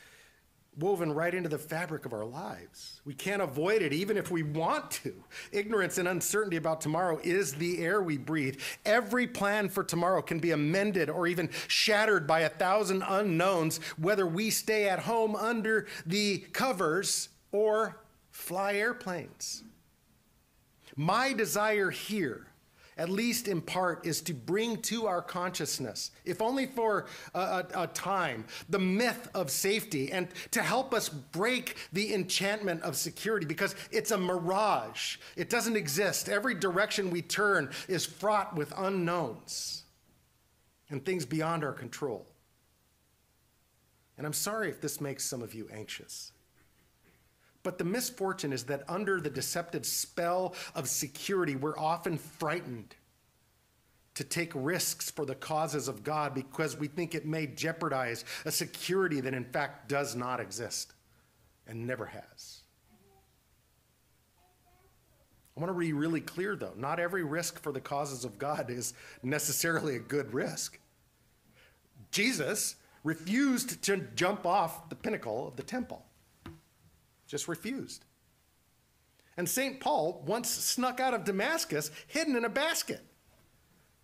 woven 0.79 1.13
right 1.13 1.35
into 1.35 1.51
the 1.51 1.59
fabric 1.59 2.07
of 2.07 2.15
our 2.15 2.25
lives. 2.25 3.03
We 3.05 3.13
can't 3.13 3.43
avoid 3.43 3.83
it 3.83 3.93
even 3.93 4.17
if 4.17 4.31
we 4.31 4.43
want 4.43 4.91
to. 5.03 5.13
Ignorance 5.53 5.99
and 5.99 6.09
uncertainty 6.09 6.57
about 6.57 6.81
tomorrow 6.81 7.21
is 7.23 7.53
the 7.53 7.85
air 7.85 8.03
we 8.03 8.17
breathe. 8.17 8.59
Every 8.87 9.27
plan 9.27 9.69
for 9.69 9.85
tomorrow 9.85 10.23
can 10.23 10.39
be 10.39 10.53
amended 10.53 11.11
or 11.11 11.27
even 11.27 11.51
shattered 11.69 12.27
by 12.27 12.41
a 12.41 12.49
thousand 12.49 13.03
unknowns, 13.07 13.79
whether 13.99 14.27
we 14.27 14.49
stay 14.49 14.89
at 14.89 15.01
home 15.01 15.37
under 15.37 15.87
the 16.07 16.39
covers 16.53 17.29
or 17.51 17.99
fly 18.31 18.75
airplanes. 18.75 19.63
My 20.97 21.35
desire 21.35 21.91
here 21.91 22.47
at 22.97 23.09
least 23.09 23.49
in 23.49 23.61
part, 23.61 24.07
is 24.07 24.21
to 24.23 24.35
bring 24.35 24.81
to 24.83 25.07
our 25.07 25.23
consciousness, 25.23 26.11
if 26.25 26.43
only 26.43 26.67
for 26.67 27.07
a, 27.35 27.41
a, 27.41 27.67
a, 27.83 27.87
time, 27.89 28.45
the 28.69 28.79
myth 28.79 29.29
of 29.35 29.51
safety 29.51 30.13
and 30.13 30.29
to 30.51 30.63
help 30.63 30.93
us 30.93 31.09
break 31.09 31.77
the 31.93 32.15
enchantment 32.15 32.83
of 32.83 32.97
security 32.97 33.47
because 33.47 33.75
it's 33.91 34.11
a 34.11 34.19
mirage. 34.19 35.17
It 35.37 35.51
doesn't 35.51 35.77
exist. 35.77 36.29
Every 36.29 36.55
direction 36.55 37.11
we 37.11 37.23
turn 37.23 37.71
is 37.89 38.05
fraught 38.05 38.55
with 38.55 38.73
unknowns 38.77 39.85
and 40.91 41.05
things 41.05 41.25
beyond 41.25 41.65
our 41.65 41.73
control. 41.73 42.27
And 44.19 44.27
I'm 44.27 44.33
sorry 44.33 44.69
if 44.69 44.81
this 44.81 45.01
makes 45.01 45.25
some 45.25 45.43
of 45.43 45.55
you 45.55 45.69
anxious. 45.73 46.33
But 47.63 47.79
the 47.79 47.85
misfortune 47.85 48.53
is 48.53 48.65
that 48.65 48.83
under 48.89 49.21
the 49.21 49.31
deceptive 49.31 49.87
spell 49.87 50.55
of 50.75 50.89
security, 50.89 51.55
we're 51.55 51.79
often 51.79 52.19
frightened 52.19 52.97
to 54.15 54.25
take 54.25 54.53
risks 54.55 55.11
for 55.11 55.25
the 55.25 55.35
causes 55.35 55.89
of 55.89 56.05
God 56.05 56.35
because 56.35 56.77
we 56.77 56.89
think 56.89 57.15
it 57.15 57.25
may 57.25 57.47
jeopardize 57.47 58.25
a 58.45 58.53
security 58.53 59.21
that 59.21 59.33
in 59.33 59.45
fact 59.45 59.89
does 59.89 60.15
not 60.15 60.41
exist 60.41 60.93
and 61.67 61.87
never 61.87 62.07
has. 62.07 62.61
I 65.57 65.61
want 65.61 65.73
to 65.73 65.79
be 65.79 65.93
really 65.93 66.21
clear 66.21 66.57
though 66.57 66.75
not 66.77 66.99
every 66.99 67.25
risk 67.25 67.63
for 67.63 67.73
the 67.73 67.81
causes 67.81 68.25
of 68.25 68.39
God 68.39 68.71
is 68.71 68.95
necessarily 69.23 69.97
a 69.97 70.01
good 70.01 70.35
risk. 70.35 70.79
Jesus 72.11 72.77
refused 73.05 73.83
to 73.83 73.97
jump 74.15 74.45
off 74.45 74.89
the 74.89 74.95
pinnacle 74.95 75.49
of 75.49 75.57
the 75.57 75.63
temple 75.63 76.05
just 77.33 77.49
refused. 77.49 78.05
And 79.39 79.49
St. 79.49 79.81
Paul 79.81 80.23
once 80.27 80.51
snuck 80.51 81.01
out 81.01 81.15
of 81.15 81.25
Damascus 81.25 81.91
hidden 82.07 82.37
in 82.37 82.45
a 82.45 82.51
basket 82.51 83.01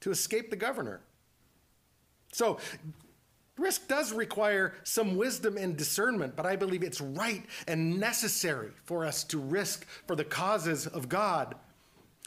to 0.01 0.11
escape 0.11 0.49
the 0.49 0.57
governor. 0.57 1.03
So, 2.33 2.59
risk 3.59 3.87
does 3.87 4.15
require 4.15 4.73
some 4.83 5.19
wisdom 5.19 5.59
and 5.59 5.77
discernment, 5.77 6.37
but 6.37 6.47
I 6.47 6.57
believe 6.57 6.83
it's 6.83 7.03
right 7.03 7.45
and 7.67 8.01
necessary 8.01 8.71
for 8.85 9.05
us 9.05 9.25
to 9.25 9.39
risk 9.39 9.87
for 10.07 10.17
the 10.17 10.25
causes 10.25 10.87
of 10.87 11.11
God 11.11 11.55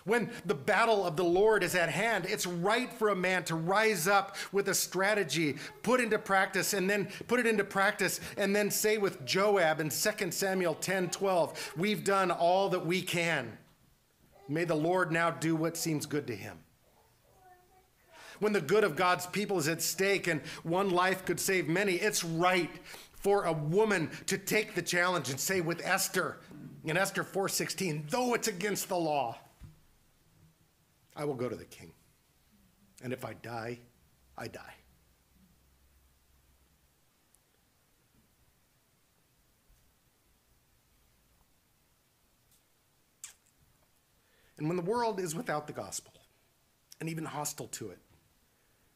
when 0.06 0.32
the 0.46 0.56
battle 0.56 1.06
of 1.06 1.16
the 1.16 1.24
Lord 1.24 1.64
is 1.64 1.76
at 1.76 1.90
hand, 1.90 2.26
it's 2.28 2.48
right 2.48 2.92
for 2.92 3.10
a 3.10 3.16
man 3.16 3.44
to 3.46 3.56
rise 3.56 4.08
up 4.08 4.36
with 4.52 4.70
a 4.70 4.74
strategy, 4.74 5.58
put 5.84 6.00
into 6.00 6.18
practice, 6.18 6.74
and 6.74 6.90
then 6.90 7.08
put 7.28 7.40
it 7.40 7.46
into 7.46 7.64
practice, 7.64 8.20
and 8.38 8.56
then 8.56 8.72
say 8.72 8.98
with 8.98 9.24
Joab 9.26 9.80
in 9.80 9.90
2 9.90 10.32
Samuel 10.32 10.76
10 10.76 11.10
12, 11.10 11.74
We've 11.78 12.04
done 12.04 12.32
all 12.32 12.70
that 12.70 12.86
we 12.86 13.02
can. 13.02 13.58
May 14.48 14.66
the 14.66 14.76
Lord 14.76 15.12
now 15.12 15.32
do 15.32 15.56
what 15.56 15.78
seems 15.78 16.06
good 16.06 16.28
to 16.28 16.36
him. 16.36 16.58
When 18.40 18.54
the 18.54 18.62
good 18.62 18.84
of 18.84 18.96
God's 18.96 19.28
people 19.28 19.60
is 19.60 19.68
at 19.68 19.84
stake 19.84 20.28
and 20.28 20.42
one 20.64 20.90
life 20.90 21.26
could 21.26 21.40
save 21.40 21.68
many, 21.68 21.94
it's 21.94 22.24
right 22.24 22.72
for 23.14 23.46
a 23.46 23.54
woman 23.54 24.10
to 24.26 24.38
take 24.38 24.74
the 24.74 24.82
challenge 24.82 25.30
and 25.30 25.40
say 25.40 25.62
with 25.62 25.86
Esther 25.86 26.40
in 26.84 26.98
Esther 26.98 27.24
4:16, 27.24 28.08
though 28.10 28.34
it's 28.34 28.48
against 28.48 28.90
the 28.90 28.98
law, 28.98 29.38
I 31.16 31.26
will 31.26 31.36
go 31.36 31.50
to 31.50 31.56
the 31.56 31.66
king. 31.66 31.92
And 33.04 33.12
if 33.14 33.26
I 33.26 33.34
die, 33.34 33.80
I 34.38 34.48
die. 34.48 34.76
And 44.58 44.68
when 44.68 44.78
the 44.78 44.84
world 44.84 45.20
is 45.20 45.34
without 45.34 45.66
the 45.66 45.74
gospel 45.74 46.14
and 47.00 47.10
even 47.10 47.26
hostile 47.26 47.68
to 47.70 47.90
it, 47.90 47.98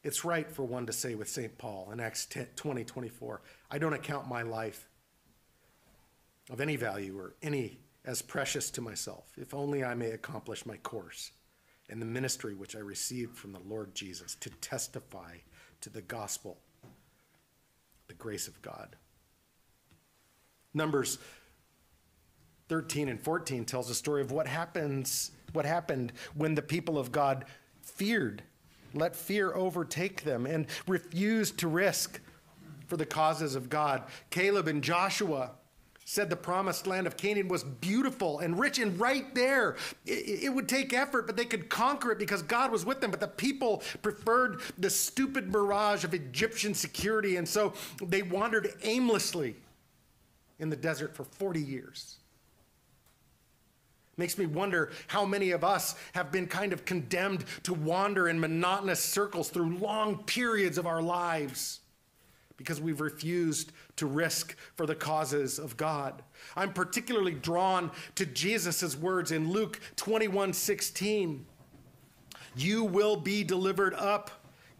it's 0.04 0.24
right 0.24 0.48
for 0.48 0.62
one 0.62 0.86
to 0.86 0.92
say 0.92 1.16
with 1.16 1.28
St. 1.28 1.58
Paul 1.58 1.90
in 1.92 1.98
Acts 1.98 2.28
20 2.54 2.84
24, 2.84 3.42
I 3.72 3.78
don't 3.78 3.92
account 3.92 4.28
my 4.28 4.42
life 4.42 4.88
of 6.48 6.60
any 6.60 6.76
value 6.76 7.18
or 7.18 7.34
any 7.42 7.80
as 8.04 8.22
precious 8.22 8.70
to 8.70 8.80
myself, 8.80 9.24
if 9.36 9.52
only 9.52 9.82
I 9.82 9.94
may 9.94 10.10
accomplish 10.12 10.64
my 10.64 10.76
course 10.76 11.32
and 11.88 12.00
the 12.00 12.06
ministry 12.06 12.54
which 12.54 12.74
I 12.74 12.80
received 12.80 13.36
from 13.36 13.52
the 13.52 13.60
Lord 13.60 13.94
Jesus 13.94 14.34
to 14.40 14.50
testify 14.50 15.36
to 15.80 15.90
the 15.90 16.02
gospel, 16.02 16.58
the 18.08 18.14
grace 18.14 18.48
of 18.48 18.60
God. 18.62 18.96
Numbers 20.74 21.18
13 22.68 23.08
and 23.08 23.20
14 23.20 23.64
tells 23.64 23.88
a 23.90 23.94
story 23.94 24.20
of 24.20 24.32
what 24.32 24.46
happens 24.46 25.30
what 25.52 25.64
happened 25.64 26.12
when 26.34 26.54
the 26.54 26.62
people 26.62 26.98
of 26.98 27.12
God 27.12 27.44
feared 27.80 28.42
let 28.96 29.14
fear 29.14 29.54
overtake 29.54 30.24
them 30.24 30.46
and 30.46 30.66
refused 30.86 31.58
to 31.58 31.68
risk 31.68 32.20
for 32.86 32.96
the 32.96 33.06
causes 33.06 33.54
of 33.54 33.68
God. 33.68 34.04
Caleb 34.30 34.68
and 34.68 34.82
Joshua 34.82 35.52
said 36.08 36.30
the 36.30 36.36
promised 36.36 36.86
land 36.86 37.04
of 37.04 37.16
Canaan 37.16 37.48
was 37.48 37.64
beautiful 37.64 38.38
and 38.38 38.60
rich, 38.60 38.78
and 38.78 38.98
right 38.98 39.34
there, 39.34 39.74
it, 40.06 40.44
it, 40.44 40.54
would 40.54 40.68
take 40.68 40.92
effort, 40.92 41.26
but 41.26 41.36
they 41.36 41.44
could 41.44 41.68
conquer 41.68 42.12
it 42.12 42.18
because 42.18 42.42
God 42.42 42.70
was 42.70 42.86
with 42.86 43.00
them. 43.00 43.10
But 43.10 43.18
the 43.18 43.26
people 43.26 43.82
preferred 44.02 44.60
the 44.78 44.88
stupid 44.88 45.50
mirage 45.50 46.04
of 46.04 46.14
Egyptian 46.14 46.74
security, 46.74 47.36
and 47.36 47.46
so 47.46 47.72
they 48.00 48.22
wandered 48.22 48.72
aimlessly 48.84 49.56
in 50.60 50.70
the 50.70 50.76
desert 50.76 51.16
for 51.16 51.24
40 51.24 51.60
years. 51.60 52.18
Makes 54.16 54.38
me 54.38 54.46
wonder 54.46 54.92
how 55.08 55.24
many 55.24 55.50
of 55.50 55.64
us 55.64 55.96
have 56.12 56.30
been 56.30 56.46
kind 56.46 56.72
of 56.72 56.84
condemned 56.84 57.44
to 57.64 57.74
wander 57.74 58.28
in 58.28 58.38
monotonous 58.38 59.00
circles 59.00 59.48
through 59.48 59.76
long 59.78 60.22
periods 60.22 60.78
of 60.78 60.86
our 60.86 61.02
lives 61.02 61.80
because 62.56 62.80
we've 62.80 63.00
refused 63.00 63.72
to 63.96 64.06
risk 64.06 64.56
for 64.74 64.86
the 64.86 64.94
causes 64.94 65.58
of 65.58 65.76
God. 65.76 66.22
I'm 66.54 66.72
particularly 66.72 67.34
drawn 67.34 67.90
to 68.14 68.26
Jesus' 68.26 68.96
words 68.96 69.32
in 69.32 69.50
Luke 69.50 69.80
21 69.96 70.52
16. 70.52 71.46
You 72.56 72.84
will 72.84 73.16
be 73.16 73.44
delivered 73.44 73.94
up, 73.94 74.30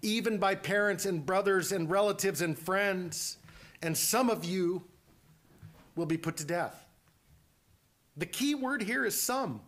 even 0.00 0.38
by 0.38 0.54
parents 0.54 1.04
and 1.04 1.24
brothers 1.24 1.72
and 1.72 1.90
relatives 1.90 2.40
and 2.40 2.58
friends, 2.58 3.36
and 3.82 3.96
some 3.96 4.30
of 4.30 4.44
you 4.44 4.82
will 5.94 6.06
be 6.06 6.16
put 6.16 6.38
to 6.38 6.44
death. 6.44 6.86
The 8.16 8.26
key 8.26 8.54
word 8.54 8.82
here 8.82 9.04
is 9.04 9.20
some. 9.20 9.60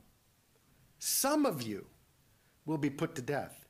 Some 0.98 1.44
of 1.44 1.62
you 1.62 1.86
will 2.64 2.78
be 2.78 2.90
put 2.90 3.14
to 3.16 3.22
death. 3.22 3.67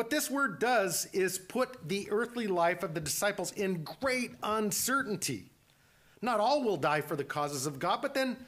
What 0.00 0.08
this 0.08 0.30
word 0.30 0.60
does 0.60 1.08
is 1.12 1.38
put 1.38 1.86
the 1.86 2.08
earthly 2.10 2.46
life 2.46 2.82
of 2.82 2.94
the 2.94 3.02
disciples 3.02 3.52
in 3.52 3.84
great 3.84 4.30
uncertainty. 4.42 5.50
Not 6.22 6.40
all 6.40 6.64
will 6.64 6.78
die 6.78 7.02
for 7.02 7.16
the 7.16 7.22
causes 7.22 7.66
of 7.66 7.78
God, 7.78 8.00
but 8.00 8.14
then 8.14 8.38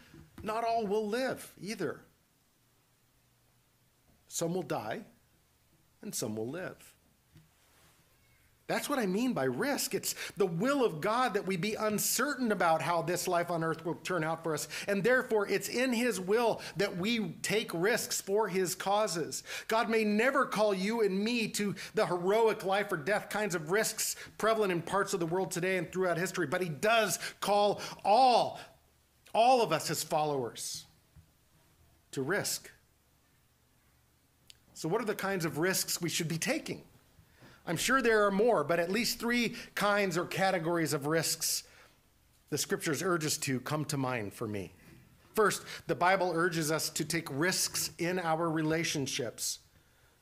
not 0.43 0.65
all 0.65 0.87
will 0.87 1.07
live 1.07 1.53
either. 1.61 2.01
Some 4.29 4.55
will 4.55 4.63
die, 4.63 5.03
and 6.01 6.15
some 6.15 6.37
will 6.37 6.49
live. 6.49 6.92
That's 8.69 8.89
what 8.89 8.99
I 8.99 9.07
mean 9.07 9.33
by 9.33 9.45
risk. 9.45 9.95
It's 9.95 10.15
the 10.37 10.47
will 10.47 10.85
of 10.85 11.01
God 11.01 11.35
that 11.35 11.47
we 11.47 11.57
be 11.57 11.75
uncertain 11.75 12.53
about 12.53 12.81
how 12.81 13.03
this 13.03 13.27
life 13.27 13.51
on 13.51 13.65
earth 13.65 13.85
will 13.85 13.97
turn 13.97 14.23
out 14.23 14.43
for 14.43 14.55
us. 14.55 14.69
And 14.87 15.03
therefore, 15.03 15.49
it's 15.49 15.69
in 15.69 15.93
His 15.93 16.21
will 16.21 16.61
that 16.77 16.97
we 16.97 17.35
take 17.43 17.71
risks 17.75 18.21
for 18.21 18.49
His 18.49 18.75
causes. 18.75 19.43
God 19.67 19.91
may 19.91 20.05
never 20.05 20.47
call 20.47 20.73
you 20.73 21.03
and 21.03 21.19
me 21.19 21.49
to 21.49 21.75
the 21.95 22.07
heroic 22.07 22.65
life 22.65 22.93
or 22.93 22.97
death 22.97 23.29
kinds 23.29 23.55
of 23.55 23.73
risks 23.73 24.17
prevalent 24.39 24.73
in 24.73 24.81
parts 24.81 25.13
of 25.13 25.21
the 25.21 25.27
world 25.27 25.51
today 25.51 25.77
and 25.77 25.91
throughout 25.91 26.17
history, 26.17 26.47
but 26.47 26.63
He 26.63 26.69
does 26.69 27.19
call 27.41 27.81
all, 28.05 28.61
all 29.35 29.61
of 29.61 29.73
us 29.73 29.91
as 29.91 30.05
followers 30.05 30.87
to 32.13 32.23
risk. 32.23 32.71
So, 34.75 34.89
what 34.89 35.01
are 35.01 35.07
the 35.07 35.15
kinds 35.15 35.45
of 35.45 35.59
risks 35.59 36.01
we 36.01 36.09
should 36.09 36.29
be 36.29 36.39
taking? 36.39 36.83
I'm 37.67 37.77
sure 37.77 38.03
there 38.03 38.27
are 38.27 38.31
more, 38.31 38.65
but 38.65 38.81
at 38.81 38.91
least 38.91 39.21
three 39.21 39.55
kinds 39.75 40.19
or 40.19 40.25
categories 40.25 40.93
of 40.93 41.07
risks 41.07 41.65
the 42.53 42.59
scriptures 42.59 43.03
urge 43.03 43.25
us 43.25 43.39
to 43.39 43.61
come 43.61 43.87
to 43.87 43.97
mind 43.97 44.35
for 44.35 44.47
me. 44.47 44.75
First, 45.35 45.63
the 45.87 45.95
Bible 45.95 46.33
urges 46.35 46.71
us 46.71 46.91
to 46.91 47.03
take 47.03 47.27
risks 47.31 47.93
in 47.97 48.19
our 48.19 48.51
relationships 48.51 49.61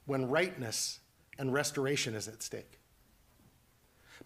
when 0.06 0.28
rightness 0.28 1.00
and 1.40 1.52
restoration 1.52 2.14
is 2.14 2.28
at 2.28 2.40
stake. 2.44 2.78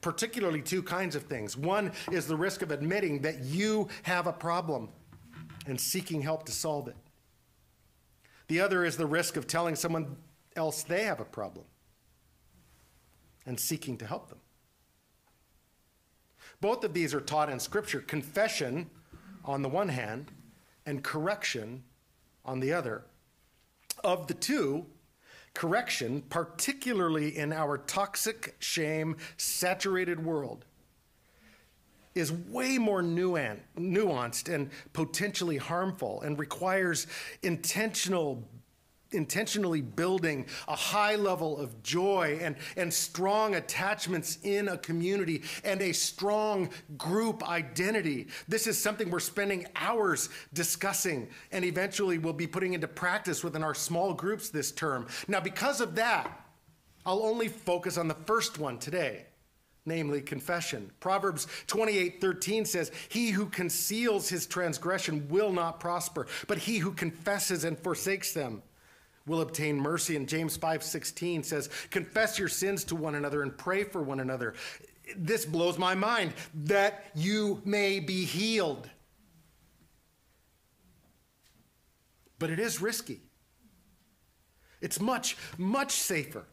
Particularly, 0.02 0.60
two 0.60 0.82
kinds 0.82 1.16
of 1.16 1.22
things. 1.22 1.56
One 1.56 1.92
is 2.12 2.26
the 2.26 2.36
risk 2.36 2.60
of 2.60 2.70
admitting 2.70 3.22
that 3.22 3.40
you 3.40 3.88
have 4.02 4.26
a 4.26 4.34
problem 4.34 4.90
and 5.66 5.80
seeking 5.80 6.20
help 6.20 6.44
to 6.44 6.52
solve 6.52 6.88
it. 6.88 6.96
The 8.48 8.60
other 8.60 8.84
is 8.84 8.98
the 8.98 9.06
risk 9.06 9.38
of 9.38 9.46
telling 9.46 9.76
someone 9.76 10.14
else 10.56 10.82
they 10.82 11.04
have 11.04 11.20
a 11.20 11.24
problem 11.24 11.64
and 13.46 13.58
seeking 13.58 13.96
to 13.98 14.06
help 14.06 14.28
them. 14.28 14.38
Both 16.60 16.84
of 16.84 16.94
these 16.94 17.14
are 17.14 17.20
taught 17.20 17.50
in 17.50 17.60
Scripture 17.60 18.00
confession 18.00 18.90
on 19.44 19.62
the 19.62 19.68
one 19.68 19.88
hand, 19.88 20.32
and 20.86 21.02
correction 21.02 21.82
on 22.44 22.60
the 22.60 22.72
other. 22.72 23.04
Of 24.02 24.26
the 24.26 24.34
two, 24.34 24.86
correction, 25.54 26.22
particularly 26.22 27.36
in 27.36 27.52
our 27.52 27.78
toxic, 27.78 28.56
shame 28.58 29.16
saturated 29.36 30.24
world, 30.24 30.64
is 32.14 32.32
way 32.32 32.78
more 32.78 33.02
nuanced 33.02 34.52
and 34.52 34.70
potentially 34.92 35.56
harmful 35.56 36.22
and 36.22 36.38
requires 36.38 37.06
intentional 37.42 38.48
intentionally 39.14 39.80
building 39.80 40.46
a 40.68 40.76
high 40.76 41.16
level 41.16 41.58
of 41.58 41.82
joy 41.82 42.38
and, 42.42 42.56
and 42.76 42.92
strong 42.92 43.54
attachments 43.54 44.38
in 44.42 44.68
a 44.68 44.78
community 44.78 45.42
and 45.64 45.80
a 45.80 45.92
strong 45.92 46.68
group 46.98 47.48
identity. 47.48 48.28
This 48.48 48.66
is 48.66 48.78
something 48.78 49.10
we're 49.10 49.20
spending 49.20 49.66
hours 49.76 50.28
discussing 50.52 51.28
and 51.52 51.64
eventually 51.64 52.18
we'll 52.18 52.32
be 52.32 52.46
putting 52.46 52.74
into 52.74 52.88
practice 52.88 53.42
within 53.42 53.62
our 53.62 53.74
small 53.74 54.12
groups 54.12 54.50
this 54.50 54.72
term. 54.72 55.06
Now, 55.28 55.40
because 55.40 55.80
of 55.80 55.94
that, 55.94 56.40
I'll 57.06 57.22
only 57.22 57.48
focus 57.48 57.98
on 57.98 58.08
the 58.08 58.14
first 58.14 58.58
one 58.58 58.78
today 58.78 59.26
namely 59.86 60.22
confession. 60.22 60.90
Proverbs 61.00 61.46
28 61.66 62.20
13 62.20 62.64
says, 62.64 62.90
He 63.08 63.30
who 63.30 63.46
conceals 63.46 64.28
his 64.28 64.46
transgression 64.46 65.28
will 65.28 65.52
not 65.52 65.80
prosper, 65.80 66.26
but 66.46 66.58
he 66.58 66.78
who 66.78 66.92
confesses 66.92 67.64
and 67.64 67.78
forsakes 67.78 68.32
them 68.32 68.62
will 69.26 69.40
obtain 69.40 69.78
mercy. 69.78 70.16
And 70.16 70.28
James 70.28 70.56
5:16 70.56 71.42
says, 71.42 71.68
"Confess 71.90 72.38
your 72.38 72.48
sins 72.48 72.84
to 72.84 72.96
one 72.96 73.14
another 73.14 73.42
and 73.42 73.56
pray 73.56 73.84
for 73.84 74.02
one 74.02 74.20
another." 74.20 74.54
This 75.16 75.44
blows 75.44 75.78
my 75.78 75.94
mind 75.94 76.34
that 76.54 77.10
you 77.14 77.60
may 77.64 78.00
be 78.00 78.24
healed. 78.24 78.90
But 82.38 82.50
it 82.50 82.58
is 82.58 82.80
risky. 82.80 83.22
It's 84.80 85.00
much, 85.00 85.36
much 85.56 85.92
safer 85.92 86.46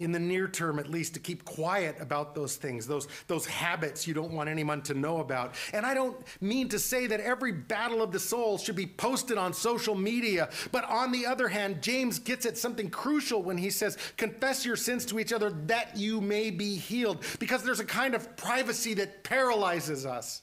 in 0.00 0.10
the 0.10 0.18
near 0.18 0.48
term 0.48 0.78
at 0.78 0.90
least 0.90 1.14
to 1.14 1.20
keep 1.20 1.44
quiet 1.44 1.96
about 2.00 2.34
those 2.34 2.56
things 2.56 2.86
those 2.86 3.06
those 3.28 3.46
habits 3.46 4.06
you 4.06 4.14
don't 4.14 4.32
want 4.32 4.48
anyone 4.48 4.82
to 4.82 4.94
know 4.94 5.18
about. 5.18 5.54
And 5.72 5.86
i 5.86 5.94
don't 5.94 6.16
mean 6.40 6.68
to 6.70 6.78
say 6.78 7.06
that 7.06 7.20
every 7.20 7.52
battle 7.52 8.02
of 8.02 8.10
the 8.10 8.18
soul 8.18 8.58
should 8.58 8.76
be 8.76 8.86
posted 8.86 9.38
on 9.38 9.52
social 9.52 9.94
media 9.94 10.48
but 10.72 10.84
on 10.84 11.12
the 11.12 11.26
other 11.26 11.48
hand 11.48 11.80
james 11.80 12.18
gets 12.18 12.44
at 12.44 12.58
something 12.58 12.90
crucial 12.90 13.42
when 13.42 13.56
he 13.56 13.70
says 13.70 13.96
confess 14.16 14.66
your 14.66 14.76
sins 14.76 15.04
to 15.06 15.20
each 15.20 15.32
other 15.32 15.50
that 15.50 15.96
you 15.96 16.20
may 16.20 16.50
be 16.50 16.76
healed 16.76 17.22
because 17.38 17.62
there's 17.62 17.80
a 17.80 17.84
kind 17.84 18.14
of 18.14 18.36
privacy 18.36 18.94
that 18.94 19.22
paralyzes 19.24 20.06
us. 20.06 20.42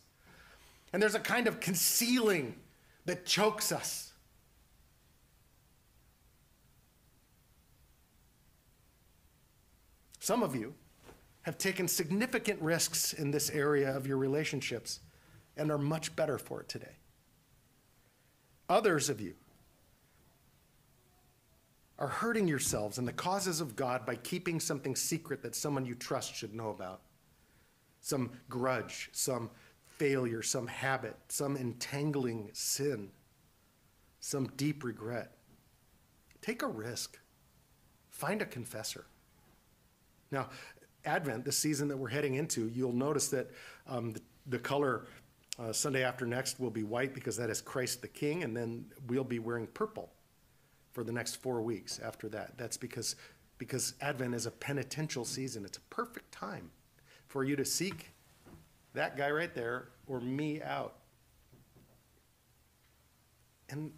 And 0.93 1.01
there's 1.01 1.15
a 1.15 1.19
kind 1.19 1.47
of 1.47 1.59
concealing 1.59 2.55
that 3.05 3.25
chokes 3.25 3.71
us 3.71 4.11
Some 10.21 10.43
of 10.43 10.55
you 10.55 10.75
have 11.41 11.57
taken 11.57 11.88
significant 11.88 12.62
risks 12.62 13.12
in 13.13 13.31
this 13.31 13.49
area 13.49 13.89
of 13.97 14.05
your 14.05 14.17
relationships 14.17 14.99
and 15.57 15.71
are 15.71 15.79
much 15.79 16.15
better 16.15 16.38
for 16.38 16.62
it 16.62 16.69
today. 16.69 16.97
Others 18.69 19.10
of 19.10 19.19
you 19.19 19.34
are 21.97 22.07
hurting 22.07 22.47
yourselves 22.47 22.99
and 22.99 23.07
the 23.07 23.12
causes 23.12 23.62
of 23.62 23.75
God 23.75 24.05
by 24.05 24.15
keeping 24.15 24.60
something 24.60 24.95
secret 24.95 25.41
that 25.41 25.55
someone 25.55 25.88
you 25.88 25.95
trust 25.95 26.36
should 26.36 26.53
know 26.53 26.69
about. 26.69 27.01
Some 27.99 28.29
grudge, 28.47 29.10
some 29.13 29.49
failure, 29.88 30.43
some 30.43 30.67
habit, 30.67 31.15
some 31.29 31.57
entangling 31.57 32.51
sin, 32.53 33.10
some 34.19 34.49
deep 34.55 34.84
regret. 34.84 35.31
Take 36.43 36.62
a 36.62 36.67
risk. 36.67 37.17
Find 38.12 38.43
a 38.43 38.45
confessor. 38.45 39.05
Now, 40.31 40.49
Advent, 41.05 41.45
the 41.45 41.51
season 41.51 41.87
that 41.89 41.97
we're 41.97 42.09
heading 42.09 42.35
into, 42.35 42.69
you'll 42.69 42.93
notice 42.93 43.27
that 43.29 43.51
um, 43.87 44.11
the, 44.13 44.21
the 44.47 44.59
color 44.59 45.05
Uh, 45.59 45.73
Sunday 45.73 46.03
after 46.03 46.25
next 46.25 46.59
will 46.59 46.71
be 46.71 46.83
white 46.83 47.13
because 47.13 47.35
that 47.37 47.49
is 47.49 47.61
Christ 47.61 48.01
the 48.01 48.07
King, 48.07 48.43
and 48.43 48.55
then 48.55 48.85
we'll 49.07 49.23
be 49.23 49.37
wearing 49.37 49.67
purple 49.67 50.09
for 50.93 51.03
the 51.03 51.11
next 51.11 51.35
four 51.35 51.61
weeks 51.61 51.99
after 51.99 52.29
that. 52.29 52.57
That's 52.57 52.77
because, 52.77 53.15
because 53.57 53.93
Advent 54.01 54.33
is 54.33 54.45
a 54.47 54.51
penitential 54.51 55.25
season. 55.25 55.65
It's 55.65 55.77
a 55.77 55.81
perfect 55.95 56.31
time 56.31 56.71
for 57.27 57.43
you 57.43 57.55
to 57.57 57.65
seek 57.65 58.11
that 58.93 59.17
guy 59.17 59.29
right 59.29 59.53
there 59.53 59.89
or 60.07 60.19
me 60.21 60.61
out 60.63 60.95
and 63.69 63.91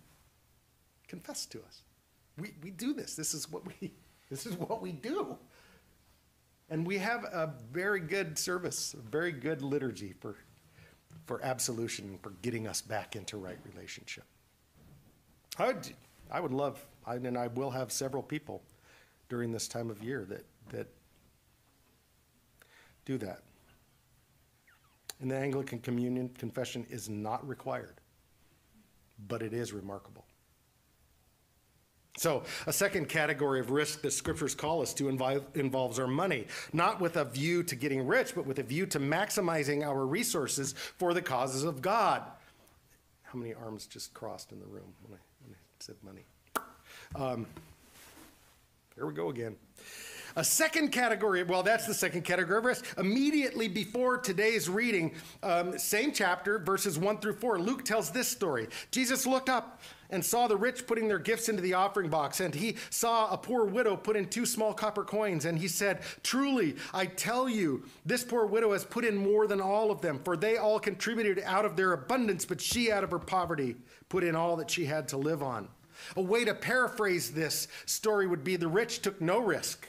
confess 1.07 1.45
to 1.47 1.59
us. 1.59 1.83
We, 2.37 2.53
we 2.63 2.71
do 2.71 2.93
this. 2.93 3.15
This 3.15 3.33
is 3.33 3.49
what 3.49 3.63
we 3.65 3.93
this 4.29 4.45
is 4.45 4.55
what 4.57 4.81
we 4.81 4.91
do. 4.91 5.37
And 6.73 6.87
we 6.87 6.97
have 6.97 7.25
a 7.25 7.53
very 7.71 7.99
good 7.99 8.35
service, 8.35 8.95
a 8.95 9.09
very 9.11 9.31
good 9.31 9.61
liturgy 9.61 10.15
for, 10.19 10.37
for 11.27 11.39
absolution 11.43 12.17
for 12.23 12.31
getting 12.41 12.65
us 12.65 12.81
back 12.81 13.15
into 13.15 13.37
right 13.37 13.59
relationship. 13.71 14.23
I 15.59 15.67
would, 15.67 15.87
I 16.31 16.39
would 16.39 16.51
love, 16.51 16.83
I, 17.05 17.13
and 17.17 17.37
I 17.37 17.45
will 17.45 17.69
have 17.69 17.91
several 17.91 18.23
people 18.23 18.63
during 19.29 19.51
this 19.51 19.67
time 19.67 19.91
of 19.91 20.01
year 20.01 20.25
that, 20.25 20.45
that 20.69 20.87
do 23.05 23.19
that. 23.19 23.43
And 25.21 25.29
the 25.29 25.37
Anglican 25.37 25.77
Communion 25.77 26.29
confession 26.39 26.87
is 26.89 27.07
not 27.07 27.47
required, 27.47 28.01
but 29.27 29.43
it 29.43 29.53
is 29.53 29.73
remarkable. 29.73 30.22
So, 32.15 32.43
a 32.67 32.73
second 32.73 33.09
category 33.09 33.59
of 33.59 33.71
risk 33.71 34.01
that 34.01 34.11
scriptures 34.11 34.53
call 34.53 34.83
us 34.83 34.93
to 34.95 35.09
involves 35.09 35.97
our 35.97 36.05
money, 36.05 36.45
not 36.71 37.01
with 37.01 37.17
a 37.17 37.25
view 37.25 37.63
to 37.63 37.75
getting 37.75 38.05
rich, 38.05 38.35
but 38.35 38.45
with 38.45 38.59
a 38.59 38.63
view 38.63 38.85
to 38.87 38.99
maximizing 38.99 39.83
our 39.83 40.05
resources 40.05 40.73
for 40.97 41.15
the 41.15 41.23
causes 41.23 41.63
of 41.63 41.81
God. 41.81 42.21
How 43.23 43.39
many 43.39 43.55
arms 43.55 43.87
just 43.87 44.13
crossed 44.13 44.51
in 44.51 44.59
the 44.59 44.67
room 44.67 44.93
when 45.01 45.17
I, 45.17 45.21
when 45.43 45.55
I 45.55 45.57
said 45.79 45.95
money? 46.03 46.25
Um, 47.15 47.47
here 48.95 49.07
we 49.07 49.13
go 49.13 49.29
again. 49.29 49.55
A 50.35 50.43
second 50.43 50.89
category, 50.91 51.43
well, 51.43 51.61
that's 51.61 51.85
the 51.85 51.93
second 51.93 52.23
category 52.23 52.57
of 52.57 52.65
risk. 52.65 52.85
Immediately 52.97 53.67
before 53.67 54.17
today's 54.17 54.67
reading, 54.67 55.13
um, 55.43 55.77
same 55.77 56.11
chapter, 56.11 56.57
verses 56.57 56.97
1 56.97 57.19
through 57.19 57.35
4, 57.35 57.59
Luke 57.59 57.85
tells 57.85 58.09
this 58.09 58.27
story. 58.27 58.67
Jesus 58.89 59.27
looked 59.27 59.47
up 59.47 59.79
and 60.09 60.25
saw 60.25 60.47
the 60.47 60.57
rich 60.57 60.87
putting 60.87 61.07
their 61.07 61.19
gifts 61.19 61.49
into 61.49 61.61
the 61.61 61.75
offering 61.75 62.09
box, 62.09 62.39
and 62.39 62.55
he 62.55 62.77
saw 62.89 63.31
a 63.31 63.37
poor 63.37 63.63
widow 63.65 63.95
put 63.95 64.15
in 64.15 64.27
two 64.27 64.47
small 64.47 64.73
copper 64.73 65.03
coins, 65.03 65.45
and 65.45 65.59
he 65.59 65.67
said, 65.67 66.01
Truly, 66.23 66.77
I 66.95 67.05
tell 67.05 67.47
you, 67.47 67.83
this 68.03 68.23
poor 68.23 68.47
widow 68.47 68.73
has 68.73 68.83
put 68.83 69.05
in 69.05 69.15
more 69.15 69.45
than 69.45 69.61
all 69.61 69.91
of 69.91 70.01
them, 70.01 70.19
for 70.23 70.35
they 70.35 70.57
all 70.57 70.79
contributed 70.79 71.43
out 71.45 71.63
of 71.63 71.75
their 71.75 71.93
abundance, 71.93 72.43
but 72.43 72.59
she, 72.59 72.91
out 72.91 73.03
of 73.03 73.11
her 73.11 73.19
poverty, 73.19 73.75
put 74.09 74.23
in 74.23 74.35
all 74.35 74.55
that 74.55 74.71
she 74.71 74.85
had 74.85 75.07
to 75.09 75.17
live 75.17 75.43
on. 75.43 75.67
A 76.15 76.21
way 76.21 76.43
to 76.43 76.55
paraphrase 76.55 77.31
this 77.31 77.67
story 77.85 78.25
would 78.25 78.43
be 78.43 78.55
the 78.55 78.67
rich 78.67 79.03
took 79.03 79.21
no 79.21 79.37
risk 79.39 79.87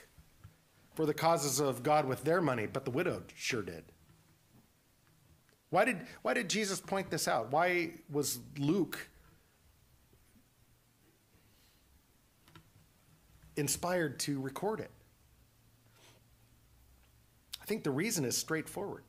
for 0.95 1.07
the 1.07 1.15
causes 1.15 1.61
of 1.61 1.83
God 1.83 2.07
with 2.07 2.25
their 2.25 2.41
money, 2.41 2.67
but 2.67 2.85
the 2.85 2.91
widow 2.91 3.23
sure 3.35 3.63
did. 3.63 3.85
Why 5.71 5.85
did, 5.85 6.07
why 6.23 6.35
did 6.35 6.49
Jesus 6.49 6.81
point 6.81 7.11
this 7.11 7.27
out? 7.27 7.51
Why 7.51 7.95
was 8.11 8.39
Luke 8.59 9.09
inspired 13.57 14.21
to 14.21 14.41
record 14.41 14.81
it? 14.81 14.91
I 17.61 17.65
think 17.65 17.83
the 17.83 17.91
reason 17.91 18.25
is 18.25 18.37
straightforward. 18.37 19.05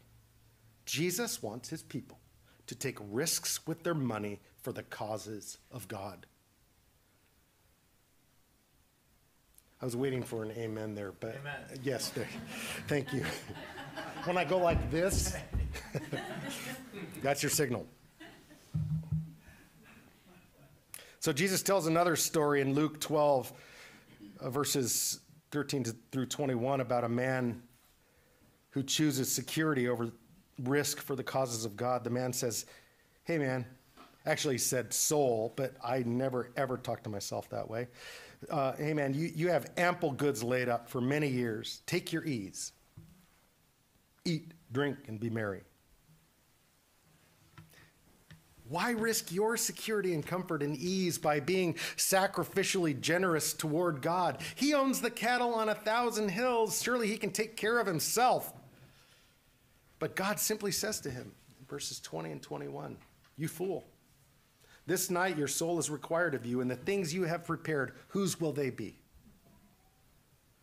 Jesus 0.86 1.44
wants 1.44 1.70
his 1.70 1.84
people 1.84 2.20
to 2.68 2.76
take 2.76 2.98
risks 3.12 3.68
with 3.68 3.84
their 3.84 3.94
money 3.94 4.40
for 4.62 4.72
the 4.72 4.84
causes 4.84 5.60
of 5.72 5.88
God. 5.88 6.26
I 9.82 9.86
was 9.86 9.96
waiting 9.96 10.24
for 10.24 10.44
an 10.44 10.52
amen 10.52 10.96
there, 10.96 11.12
but 11.20 11.36
amen. 11.42 11.80
yes, 11.84 12.10
there, 12.10 12.28
thank 12.88 13.12
you. 13.12 13.26
when 14.24 14.38
I 14.38 14.46
go 14.46 14.58
like 14.58 14.90
this, 14.90 15.36
that's 17.22 17.44
your 17.44 17.50
signal. 17.50 17.86
So 21.20 21.34
Jesus 21.34 21.62
tells 21.62 21.88
another 21.88 22.16
story 22.16 22.62
in 22.62 22.74
Luke 22.74 23.02
12, 23.02 23.52
uh, 24.40 24.50
verses 24.50 25.20
13 25.52 25.84
to, 25.84 25.96
through 26.12 26.28
21, 26.28 26.80
about 26.80 27.04
a 27.04 27.10
man 27.10 27.62
who 28.70 28.82
chooses 28.82 29.32
security 29.32 29.90
over 29.90 30.12
risk 30.64 31.02
for 31.02 31.16
the 31.16 31.24
causes 31.24 31.66
of 31.66 31.76
God. 31.76 32.04
The 32.04 32.10
man 32.10 32.32
says, 32.32 32.66
Hey, 33.26 33.38
man, 33.40 33.66
actually, 34.26 34.54
he 34.54 34.60
said 34.60 34.94
soul, 34.94 35.52
but 35.58 35.74
I 35.84 36.04
never 36.06 36.52
ever 36.56 36.78
talk 36.78 37.04
to 37.04 37.10
myself 37.10 37.50
that 37.50 37.70
way 37.70 37.88
uh, 38.50 38.74
hey 38.78 38.94
man, 38.94 39.14
you, 39.14 39.32
you 39.34 39.50
have 39.50 39.72
ample 39.78 40.12
goods 40.12 40.44
laid 40.44 40.70
up 40.70 40.90
for 40.90 41.02
many 41.02 41.28
years. 41.28 41.82
Take 41.86 42.12
your 42.12 42.24
ease. 42.26 42.72
Eat, 44.24 44.54
drink, 44.72 44.98
and 45.08 45.20
be 45.20 45.30
merry. 45.30 45.62
Why 48.68 48.92
risk 48.92 49.32
your 49.32 49.58
security 49.58 50.16
and 50.16 50.26
comfort 50.26 50.64
and 50.64 50.76
ease 50.76 51.20
by 51.20 51.40
being 51.40 51.76
sacrificially 51.98 53.00
generous 53.00 53.54
toward 53.54 54.02
God? 54.02 54.42
He 54.56 54.74
owns 54.74 55.02
the 55.02 55.12
cattle 55.12 55.54
on 55.54 55.70
a 55.70 55.76
thousand 55.76 56.30
hills. 56.30 56.82
Surely 56.82 57.08
he 57.08 57.18
can 57.18 57.32
take 57.32 57.56
care 57.56 57.80
of 57.80 57.86
himself. 57.86 58.52
But 60.00 60.16
God 60.16 60.40
simply 60.40 60.72
says 60.72 61.00
to 61.02 61.12
him, 61.12 61.32
in 61.60 61.66
verses 61.68 62.00
20 62.00 62.32
and 62.32 62.42
21, 62.42 62.98
You 63.38 63.48
fool. 63.48 63.86
This 64.88 65.10
night 65.10 65.38
your 65.38 65.48
soul 65.48 65.80
is 65.80 65.90
required 65.90 66.36
of 66.36 66.46
you, 66.46 66.62
and 66.62 66.70
the 66.70 66.76
things 66.76 67.14
you 67.14 67.24
have 67.24 67.46
prepared, 67.46 67.94
whose 68.10 68.40
will 68.40 68.52
they 68.52 68.70
be? 68.70 69.00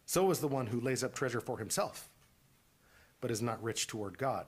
So 0.07 0.31
is 0.31 0.39
the 0.39 0.49
one 0.49 0.67
who 0.67 0.81
lays 0.81 1.03
up 1.03 1.15
treasure 1.15 1.41
for 1.41 1.59
himself, 1.59 2.09
but 3.21 3.31
is 3.31 3.43
not 3.43 3.63
rich 3.63 3.87
toward 3.87 4.19
God. 4.19 4.47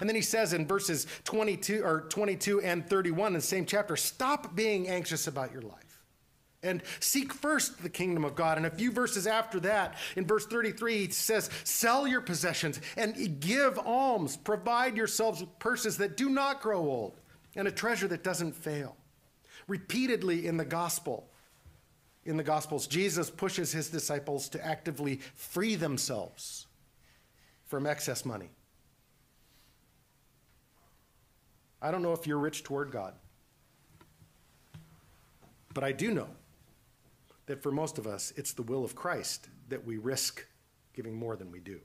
And 0.00 0.08
then 0.08 0.16
he 0.16 0.22
says 0.22 0.52
in 0.52 0.66
verses 0.66 1.06
22 1.24 1.82
or 1.84 2.02
22 2.02 2.60
and 2.62 2.88
31 2.88 3.28
in 3.28 3.32
the 3.34 3.40
same 3.40 3.66
chapter, 3.66 3.96
stop 3.96 4.54
being 4.54 4.88
anxious 4.88 5.26
about 5.26 5.52
your 5.52 5.62
life 5.62 6.02
and 6.62 6.82
seek 7.00 7.32
first 7.32 7.82
the 7.82 7.90
kingdom 7.90 8.24
of 8.24 8.34
God. 8.34 8.56
And 8.56 8.66
a 8.66 8.70
few 8.70 8.90
verses 8.90 9.26
after 9.26 9.60
that, 9.60 9.96
in 10.16 10.26
verse 10.26 10.46
33, 10.46 11.06
he 11.06 11.12
says, 11.12 11.50
Sell 11.64 12.06
your 12.06 12.22
possessions 12.22 12.80
and 12.96 13.38
give 13.40 13.78
alms. 13.78 14.36
Provide 14.36 14.96
yourselves 14.96 15.40
with 15.40 15.58
purses 15.58 15.98
that 15.98 16.16
do 16.16 16.30
not 16.30 16.62
grow 16.62 16.80
old 16.80 17.20
and 17.56 17.68
a 17.68 17.72
treasure 17.72 18.08
that 18.08 18.24
doesn't 18.24 18.52
fail. 18.52 18.96
Repeatedly 19.66 20.46
in 20.46 20.56
the 20.56 20.64
gospel, 20.64 21.28
in 22.24 22.36
the 22.36 22.42
gospels, 22.42 22.86
Jesus 22.86 23.30
pushes 23.30 23.72
his 23.72 23.88
disciples 23.88 24.48
to 24.50 24.64
actively 24.64 25.20
free 25.34 25.74
themselves 25.74 26.66
from 27.66 27.86
excess 27.86 28.24
money. 28.24 28.50
I 31.80 31.90
don't 31.90 32.02
know 32.02 32.12
if 32.12 32.26
you're 32.26 32.38
rich 32.38 32.62
toward 32.62 32.90
God, 32.90 33.14
but 35.74 35.84
I 35.84 35.92
do 35.92 36.10
know 36.12 36.28
that 37.46 37.62
for 37.62 37.70
most 37.70 37.98
of 37.98 38.06
us, 38.06 38.32
it's 38.36 38.54
the 38.54 38.62
will 38.62 38.84
of 38.84 38.94
Christ 38.94 39.48
that 39.68 39.84
we 39.84 39.98
risk 39.98 40.46
giving 40.94 41.14
more 41.14 41.36
than 41.36 41.50
we 41.50 41.60
do. 41.60 41.80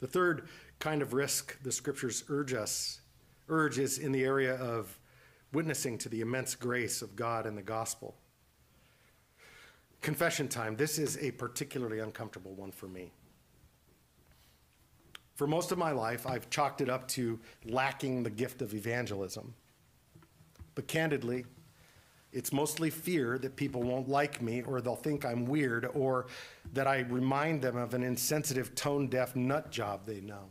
The 0.00 0.06
third 0.06 0.48
kind 0.82 1.00
of 1.00 1.12
risk 1.12 1.62
the 1.62 1.70
scriptures 1.70 2.24
urge 2.28 2.52
us, 2.54 3.02
urge 3.48 3.78
is 3.78 3.98
in 3.98 4.10
the 4.10 4.24
area 4.24 4.56
of 4.56 4.98
witnessing 5.52 5.96
to 5.96 6.08
the 6.08 6.20
immense 6.20 6.56
grace 6.56 7.02
of 7.02 7.14
God 7.14 7.46
and 7.46 7.56
the 7.56 7.62
gospel. 7.62 8.16
Confession 10.00 10.48
time. 10.48 10.74
This 10.74 10.98
is 10.98 11.18
a 11.18 11.30
particularly 11.30 12.00
uncomfortable 12.00 12.54
one 12.54 12.72
for 12.72 12.88
me. 12.88 13.12
For 15.36 15.46
most 15.46 15.70
of 15.70 15.78
my 15.78 15.92
life, 15.92 16.26
I've 16.26 16.50
chalked 16.50 16.80
it 16.80 16.88
up 16.90 17.06
to 17.10 17.38
lacking 17.64 18.24
the 18.24 18.30
gift 18.30 18.60
of 18.60 18.74
evangelism. 18.74 19.54
But 20.74 20.88
candidly, 20.88 21.46
it's 22.32 22.52
mostly 22.52 22.90
fear 22.90 23.38
that 23.38 23.54
people 23.54 23.84
won't 23.84 24.08
like 24.08 24.42
me 24.42 24.62
or 24.62 24.80
they'll 24.80 24.96
think 24.96 25.24
I'm 25.24 25.44
weird 25.44 25.88
or 25.94 26.26
that 26.72 26.88
I 26.88 27.02
remind 27.02 27.62
them 27.62 27.76
of 27.76 27.94
an 27.94 28.02
insensitive, 28.02 28.74
tone 28.74 29.06
deaf 29.06 29.36
nut 29.36 29.70
job 29.70 30.06
they 30.06 30.20
know. 30.20 30.50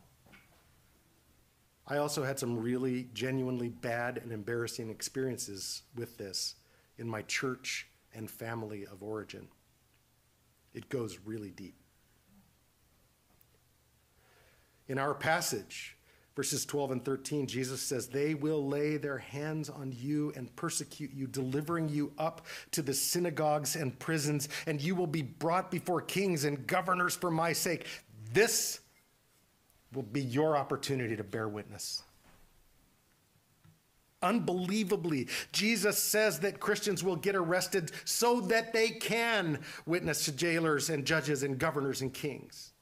I 1.92 1.98
also 1.98 2.24
had 2.24 2.40
some 2.40 2.58
really 2.58 3.10
genuinely 3.14 3.68
bad 3.68 4.18
and 4.24 4.32
embarrassing 4.32 4.90
experiences 4.90 5.82
with 5.94 6.18
this 6.18 6.56
in 6.98 7.06
my 7.06 7.22
church 7.24 7.86
and 8.16 8.32
family 8.32 8.86
of 8.86 9.04
origin. 9.04 9.50
It 10.74 10.88
goes 10.88 11.20
really 11.26 11.50
deep. 11.50 11.76
In 14.88 14.98
our 14.98 15.14
passage, 15.14 15.98
Verses 16.34 16.66
12 16.66 16.92
and 16.92 17.04
13, 17.04 17.46
Jesus 17.46 17.82
says, 17.82 18.08
They 18.08 18.36
will 18.36 18.66
lay 18.66 18.96
their 18.96 19.18
hands 19.18 19.70
on 19.70 19.92
you 19.92 20.32
and 20.38 20.56
persecute 20.56 21.12
you, 21.14 21.28
delivering 21.28 21.90
you 21.90 22.14
up 22.18 22.46
to 22.72 22.82
the 22.82 22.94
synagogues 22.94 23.76
and 23.76 24.00
prisons, 24.00 24.48
and 24.66 24.82
you 24.82 24.96
will 24.96 25.08
be 25.08 25.24
brought 25.24 25.70
before 25.70 26.02
kings 26.02 26.46
and 26.46 26.66
governors 26.68 27.18
for 27.18 27.30
my 27.30 27.52
sake. 27.52 27.86
This 28.32 28.80
will 29.94 30.04
be 30.04 30.22
your 30.22 30.58
opportunity 30.58 31.16
to 31.16 31.24
bear 31.24 31.48
witness. 31.48 32.04
Unbelievably, 34.24 35.28
Jesus 35.52 35.98
says 35.98 36.40
that 36.42 36.60
Christians 36.60 37.04
will 37.04 37.16
get 37.16 37.36
arrested 37.36 37.92
so 38.06 38.40
that 38.42 38.72
they 38.72 38.90
can 38.90 39.60
witness 39.86 40.26
to 40.26 40.32
jailers 40.32 40.90
and 40.90 41.06
judges 41.06 41.42
and 41.42 41.58
governors 41.58 42.02
and 42.02 42.14
kings. 42.14 42.74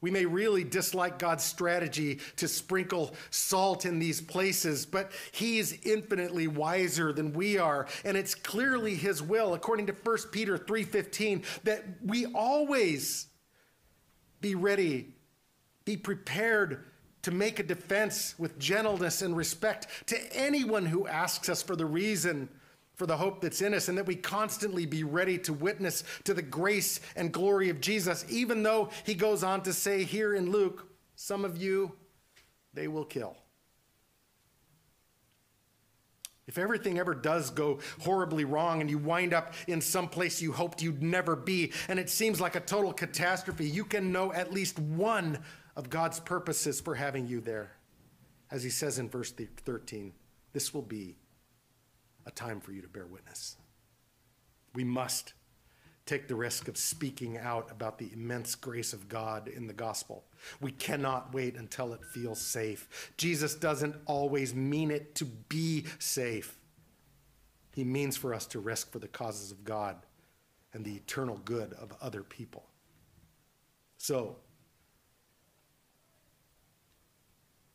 We 0.00 0.10
may 0.12 0.26
really 0.26 0.62
dislike 0.62 1.18
God's 1.18 1.42
strategy 1.42 2.20
to 2.36 2.46
sprinkle 2.46 3.14
salt 3.30 3.84
in 3.84 3.98
these 3.98 4.20
places, 4.20 4.86
but 4.86 5.10
He's 5.32 5.80
infinitely 5.84 6.46
wiser 6.46 7.12
than 7.12 7.32
we 7.32 7.58
are, 7.58 7.88
and 8.04 8.16
it's 8.16 8.34
clearly 8.34 8.94
His 8.94 9.22
will, 9.22 9.54
according 9.54 9.86
to 9.86 9.92
1 9.92 10.30
Peter 10.30 10.56
3:15, 10.56 11.42
that 11.64 11.84
we 12.04 12.26
always 12.26 13.26
be 14.40 14.54
ready, 14.54 15.14
be 15.88 15.96
prepared 15.96 16.84
to 17.22 17.30
make 17.30 17.58
a 17.58 17.62
defense 17.62 18.34
with 18.36 18.58
gentleness 18.58 19.22
and 19.22 19.34
respect 19.34 19.86
to 20.06 20.18
anyone 20.36 20.84
who 20.84 21.08
asks 21.08 21.48
us 21.48 21.62
for 21.62 21.74
the 21.76 21.86
reason 21.86 22.46
for 22.94 23.06
the 23.06 23.16
hope 23.16 23.40
that's 23.40 23.62
in 23.62 23.72
us, 23.72 23.88
and 23.88 23.96
that 23.96 24.04
we 24.04 24.14
constantly 24.14 24.84
be 24.84 25.02
ready 25.02 25.38
to 25.38 25.54
witness 25.54 26.04
to 26.24 26.34
the 26.34 26.42
grace 26.42 27.00
and 27.16 27.32
glory 27.32 27.70
of 27.70 27.80
Jesus, 27.80 28.26
even 28.28 28.62
though 28.62 28.90
he 29.06 29.14
goes 29.14 29.42
on 29.42 29.62
to 29.62 29.72
say 29.72 30.04
here 30.04 30.34
in 30.34 30.50
Luke, 30.52 30.86
some 31.16 31.42
of 31.42 31.56
you 31.56 31.92
they 32.74 32.86
will 32.86 33.06
kill. 33.06 33.34
If 36.48 36.56
everything 36.56 36.98
ever 36.98 37.14
does 37.14 37.50
go 37.50 37.78
horribly 38.00 38.44
wrong 38.44 38.80
and 38.80 38.88
you 38.88 38.96
wind 38.96 39.34
up 39.34 39.52
in 39.66 39.82
some 39.82 40.08
place 40.08 40.40
you 40.40 40.50
hoped 40.50 40.80
you'd 40.80 41.02
never 41.02 41.36
be, 41.36 41.72
and 41.88 41.98
it 41.98 42.08
seems 42.08 42.40
like 42.40 42.56
a 42.56 42.60
total 42.60 42.92
catastrophe, 42.92 43.68
you 43.68 43.84
can 43.84 44.10
know 44.10 44.32
at 44.32 44.50
least 44.50 44.78
one 44.78 45.38
of 45.78 45.90
God's 45.90 46.18
purposes 46.18 46.80
for 46.80 46.96
having 46.96 47.28
you 47.28 47.40
there. 47.40 47.70
As 48.50 48.64
he 48.64 48.68
says 48.68 48.98
in 48.98 49.08
verse 49.08 49.32
13, 49.32 50.12
this 50.52 50.74
will 50.74 50.82
be 50.82 51.14
a 52.26 52.32
time 52.32 52.60
for 52.60 52.72
you 52.72 52.82
to 52.82 52.88
bear 52.88 53.06
witness. 53.06 53.56
We 54.74 54.82
must 54.82 55.34
take 56.04 56.26
the 56.26 56.34
risk 56.34 56.66
of 56.66 56.76
speaking 56.76 57.38
out 57.38 57.70
about 57.70 57.98
the 57.98 58.10
immense 58.12 58.56
grace 58.56 58.92
of 58.92 59.08
God 59.08 59.46
in 59.46 59.68
the 59.68 59.72
gospel. 59.72 60.24
We 60.60 60.72
cannot 60.72 61.32
wait 61.32 61.54
until 61.54 61.92
it 61.92 62.04
feels 62.04 62.40
safe. 62.40 63.12
Jesus 63.16 63.54
doesn't 63.54 63.94
always 64.04 64.52
mean 64.56 64.90
it 64.90 65.14
to 65.16 65.26
be 65.26 65.84
safe, 66.00 66.58
He 67.72 67.84
means 67.84 68.16
for 68.16 68.34
us 68.34 68.46
to 68.46 68.58
risk 68.58 68.90
for 68.90 68.98
the 68.98 69.06
causes 69.06 69.52
of 69.52 69.62
God 69.62 69.96
and 70.72 70.84
the 70.84 70.96
eternal 70.96 71.40
good 71.44 71.72
of 71.74 71.92
other 72.00 72.24
people. 72.24 72.64
So, 73.96 74.38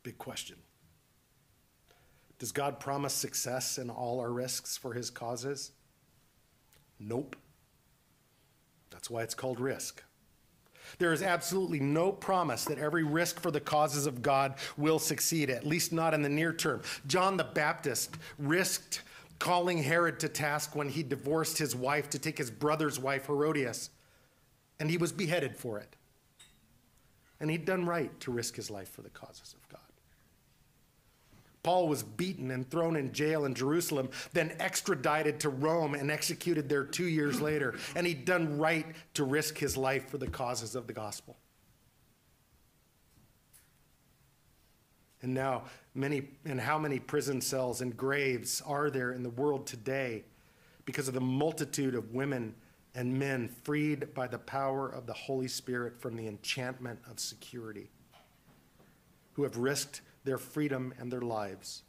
Big 0.04 0.18
question. 0.18 0.58
Does 2.40 2.52
God 2.52 2.80
promise 2.80 3.14
success 3.14 3.78
in 3.78 3.90
all 3.90 4.20
our 4.20 4.32
risks 4.32 4.78
for 4.78 4.94
his 4.94 5.10
causes? 5.10 5.72
Nope. 7.00 7.36
That's 8.92 9.10
why 9.10 9.24
it's 9.24 9.36
called 9.36 9.60
risk. 9.60 10.04
There 11.00 11.14
is 11.14 11.24
absolutely 11.24 11.80
no 11.80 12.12
promise 12.12 12.66
that 12.66 12.78
every 12.78 13.04
risk 13.04 13.40
for 13.40 13.52
the 13.52 13.62
causes 13.62 14.06
of 14.06 14.22
God 14.22 14.56
will 14.78 15.00
succeed, 15.00 15.50
at 15.50 15.66
least 15.66 15.94
not 15.94 16.14
in 16.14 16.22
the 16.22 16.30
near 16.30 16.54
term. 16.54 16.82
John 17.08 17.38
the 17.38 17.46
Baptist 17.46 18.18
risked 18.38 19.02
calling 19.40 19.82
Herod 19.82 20.20
to 20.20 20.30
task 20.30 20.76
when 20.76 20.90
he 20.90 21.04
divorced 21.04 21.58
his 21.58 21.76
wife 21.76 22.10
to 22.12 22.20
take 22.20 22.38
his 22.38 22.52
brother's 22.52 23.00
wife, 23.00 23.28
Herodias, 23.28 23.90
and 24.80 24.90
he 24.90 24.98
was 24.98 25.12
beheaded 25.12 25.56
for 25.56 25.80
it. 25.80 25.96
And 27.40 27.50
he'd 27.50 27.66
done 27.66 27.86
right 27.86 28.18
to 28.22 28.32
risk 28.32 28.56
his 28.56 28.70
life 28.70 28.90
for 28.90 29.02
the 29.02 29.10
causes 29.10 29.54
of 29.54 29.68
God. 29.70 29.83
Paul 31.64 31.88
was 31.88 32.04
beaten 32.04 32.52
and 32.52 32.70
thrown 32.70 32.98
in 32.98 33.14
jail 33.14 33.46
in 33.46 33.54
Jerusalem, 33.54 34.10
then 34.34 34.54
extradited 34.60 35.40
to 35.40 35.50
Rome 35.50 35.96
and 35.96 36.12
executed 36.12 36.68
there 36.68 36.84
two 36.84 37.08
years 37.08 37.40
later. 37.40 37.76
And 37.96 38.06
he'd 38.06 38.26
done 38.26 38.58
right 38.58 38.86
to 39.14 39.24
risk 39.24 39.58
his 39.58 39.78
life 39.78 40.10
for 40.10 40.18
the 40.18 40.28
causes 40.28 40.76
of 40.76 40.88
the 40.88 40.94
gospel. 40.94 41.38
And 45.22 45.34
now, 45.34 45.64
many 45.96 46.28
and 46.44 46.60
how 46.60 46.78
many 46.78 47.00
prison 47.00 47.40
cells 47.40 47.80
and 47.80 47.96
graves 47.96 48.62
are 48.66 48.90
there 48.90 49.14
in 49.14 49.24
the 49.24 49.30
world 49.30 49.66
today 49.66 50.26
because 50.84 51.08
of 51.08 51.14
the 51.14 51.22
multitude 51.22 51.96
of 51.96 52.14
women 52.14 52.54
and 52.94 53.18
men 53.18 53.48
freed 53.64 54.14
by 54.14 54.28
the 54.28 54.38
power 54.38 54.90
of 54.90 55.08
the 55.08 55.14
Holy 55.14 55.48
Spirit 55.48 55.98
from 56.02 56.18
the 56.18 56.28
enchantment 56.28 57.00
of 57.10 57.22
security, 57.22 57.90
who 59.32 59.44
have 59.44 59.56
risked 59.56 60.02
their 60.24 60.38
freedom 60.38 60.94
and 61.00 61.12
their 61.12 61.22
lives 61.22 61.84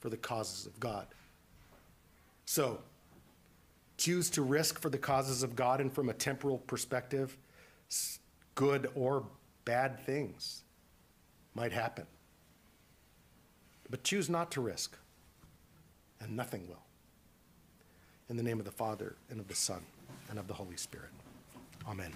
for 0.00 0.08
the 0.08 0.16
causes 0.16 0.66
of 0.66 0.78
God. 0.80 1.06
So, 2.46 2.80
choose 3.96 4.30
to 4.30 4.42
risk 4.42 4.80
for 4.80 4.88
the 4.88 4.98
causes 4.98 5.42
of 5.42 5.54
God 5.54 5.80
and 5.80 5.92
from 5.92 6.08
a 6.08 6.14
temporal 6.14 6.58
perspective, 6.58 7.36
good 8.54 8.90
or 8.94 9.24
bad 9.64 10.00
things 10.00 10.62
might 11.54 11.72
happen. 11.72 12.06
But 13.90 14.04
choose 14.04 14.30
not 14.30 14.50
to 14.52 14.60
risk, 14.60 14.96
and 16.20 16.36
nothing 16.36 16.66
will. 16.68 16.82
In 18.28 18.36
the 18.36 18.42
name 18.42 18.58
of 18.58 18.64
the 18.64 18.70
Father, 18.70 19.16
and 19.30 19.40
of 19.40 19.48
the 19.48 19.54
Son, 19.54 19.82
and 20.28 20.38
of 20.38 20.46
the 20.46 20.54
Holy 20.54 20.76
Spirit. 20.76 21.10
Amen. 21.88 22.12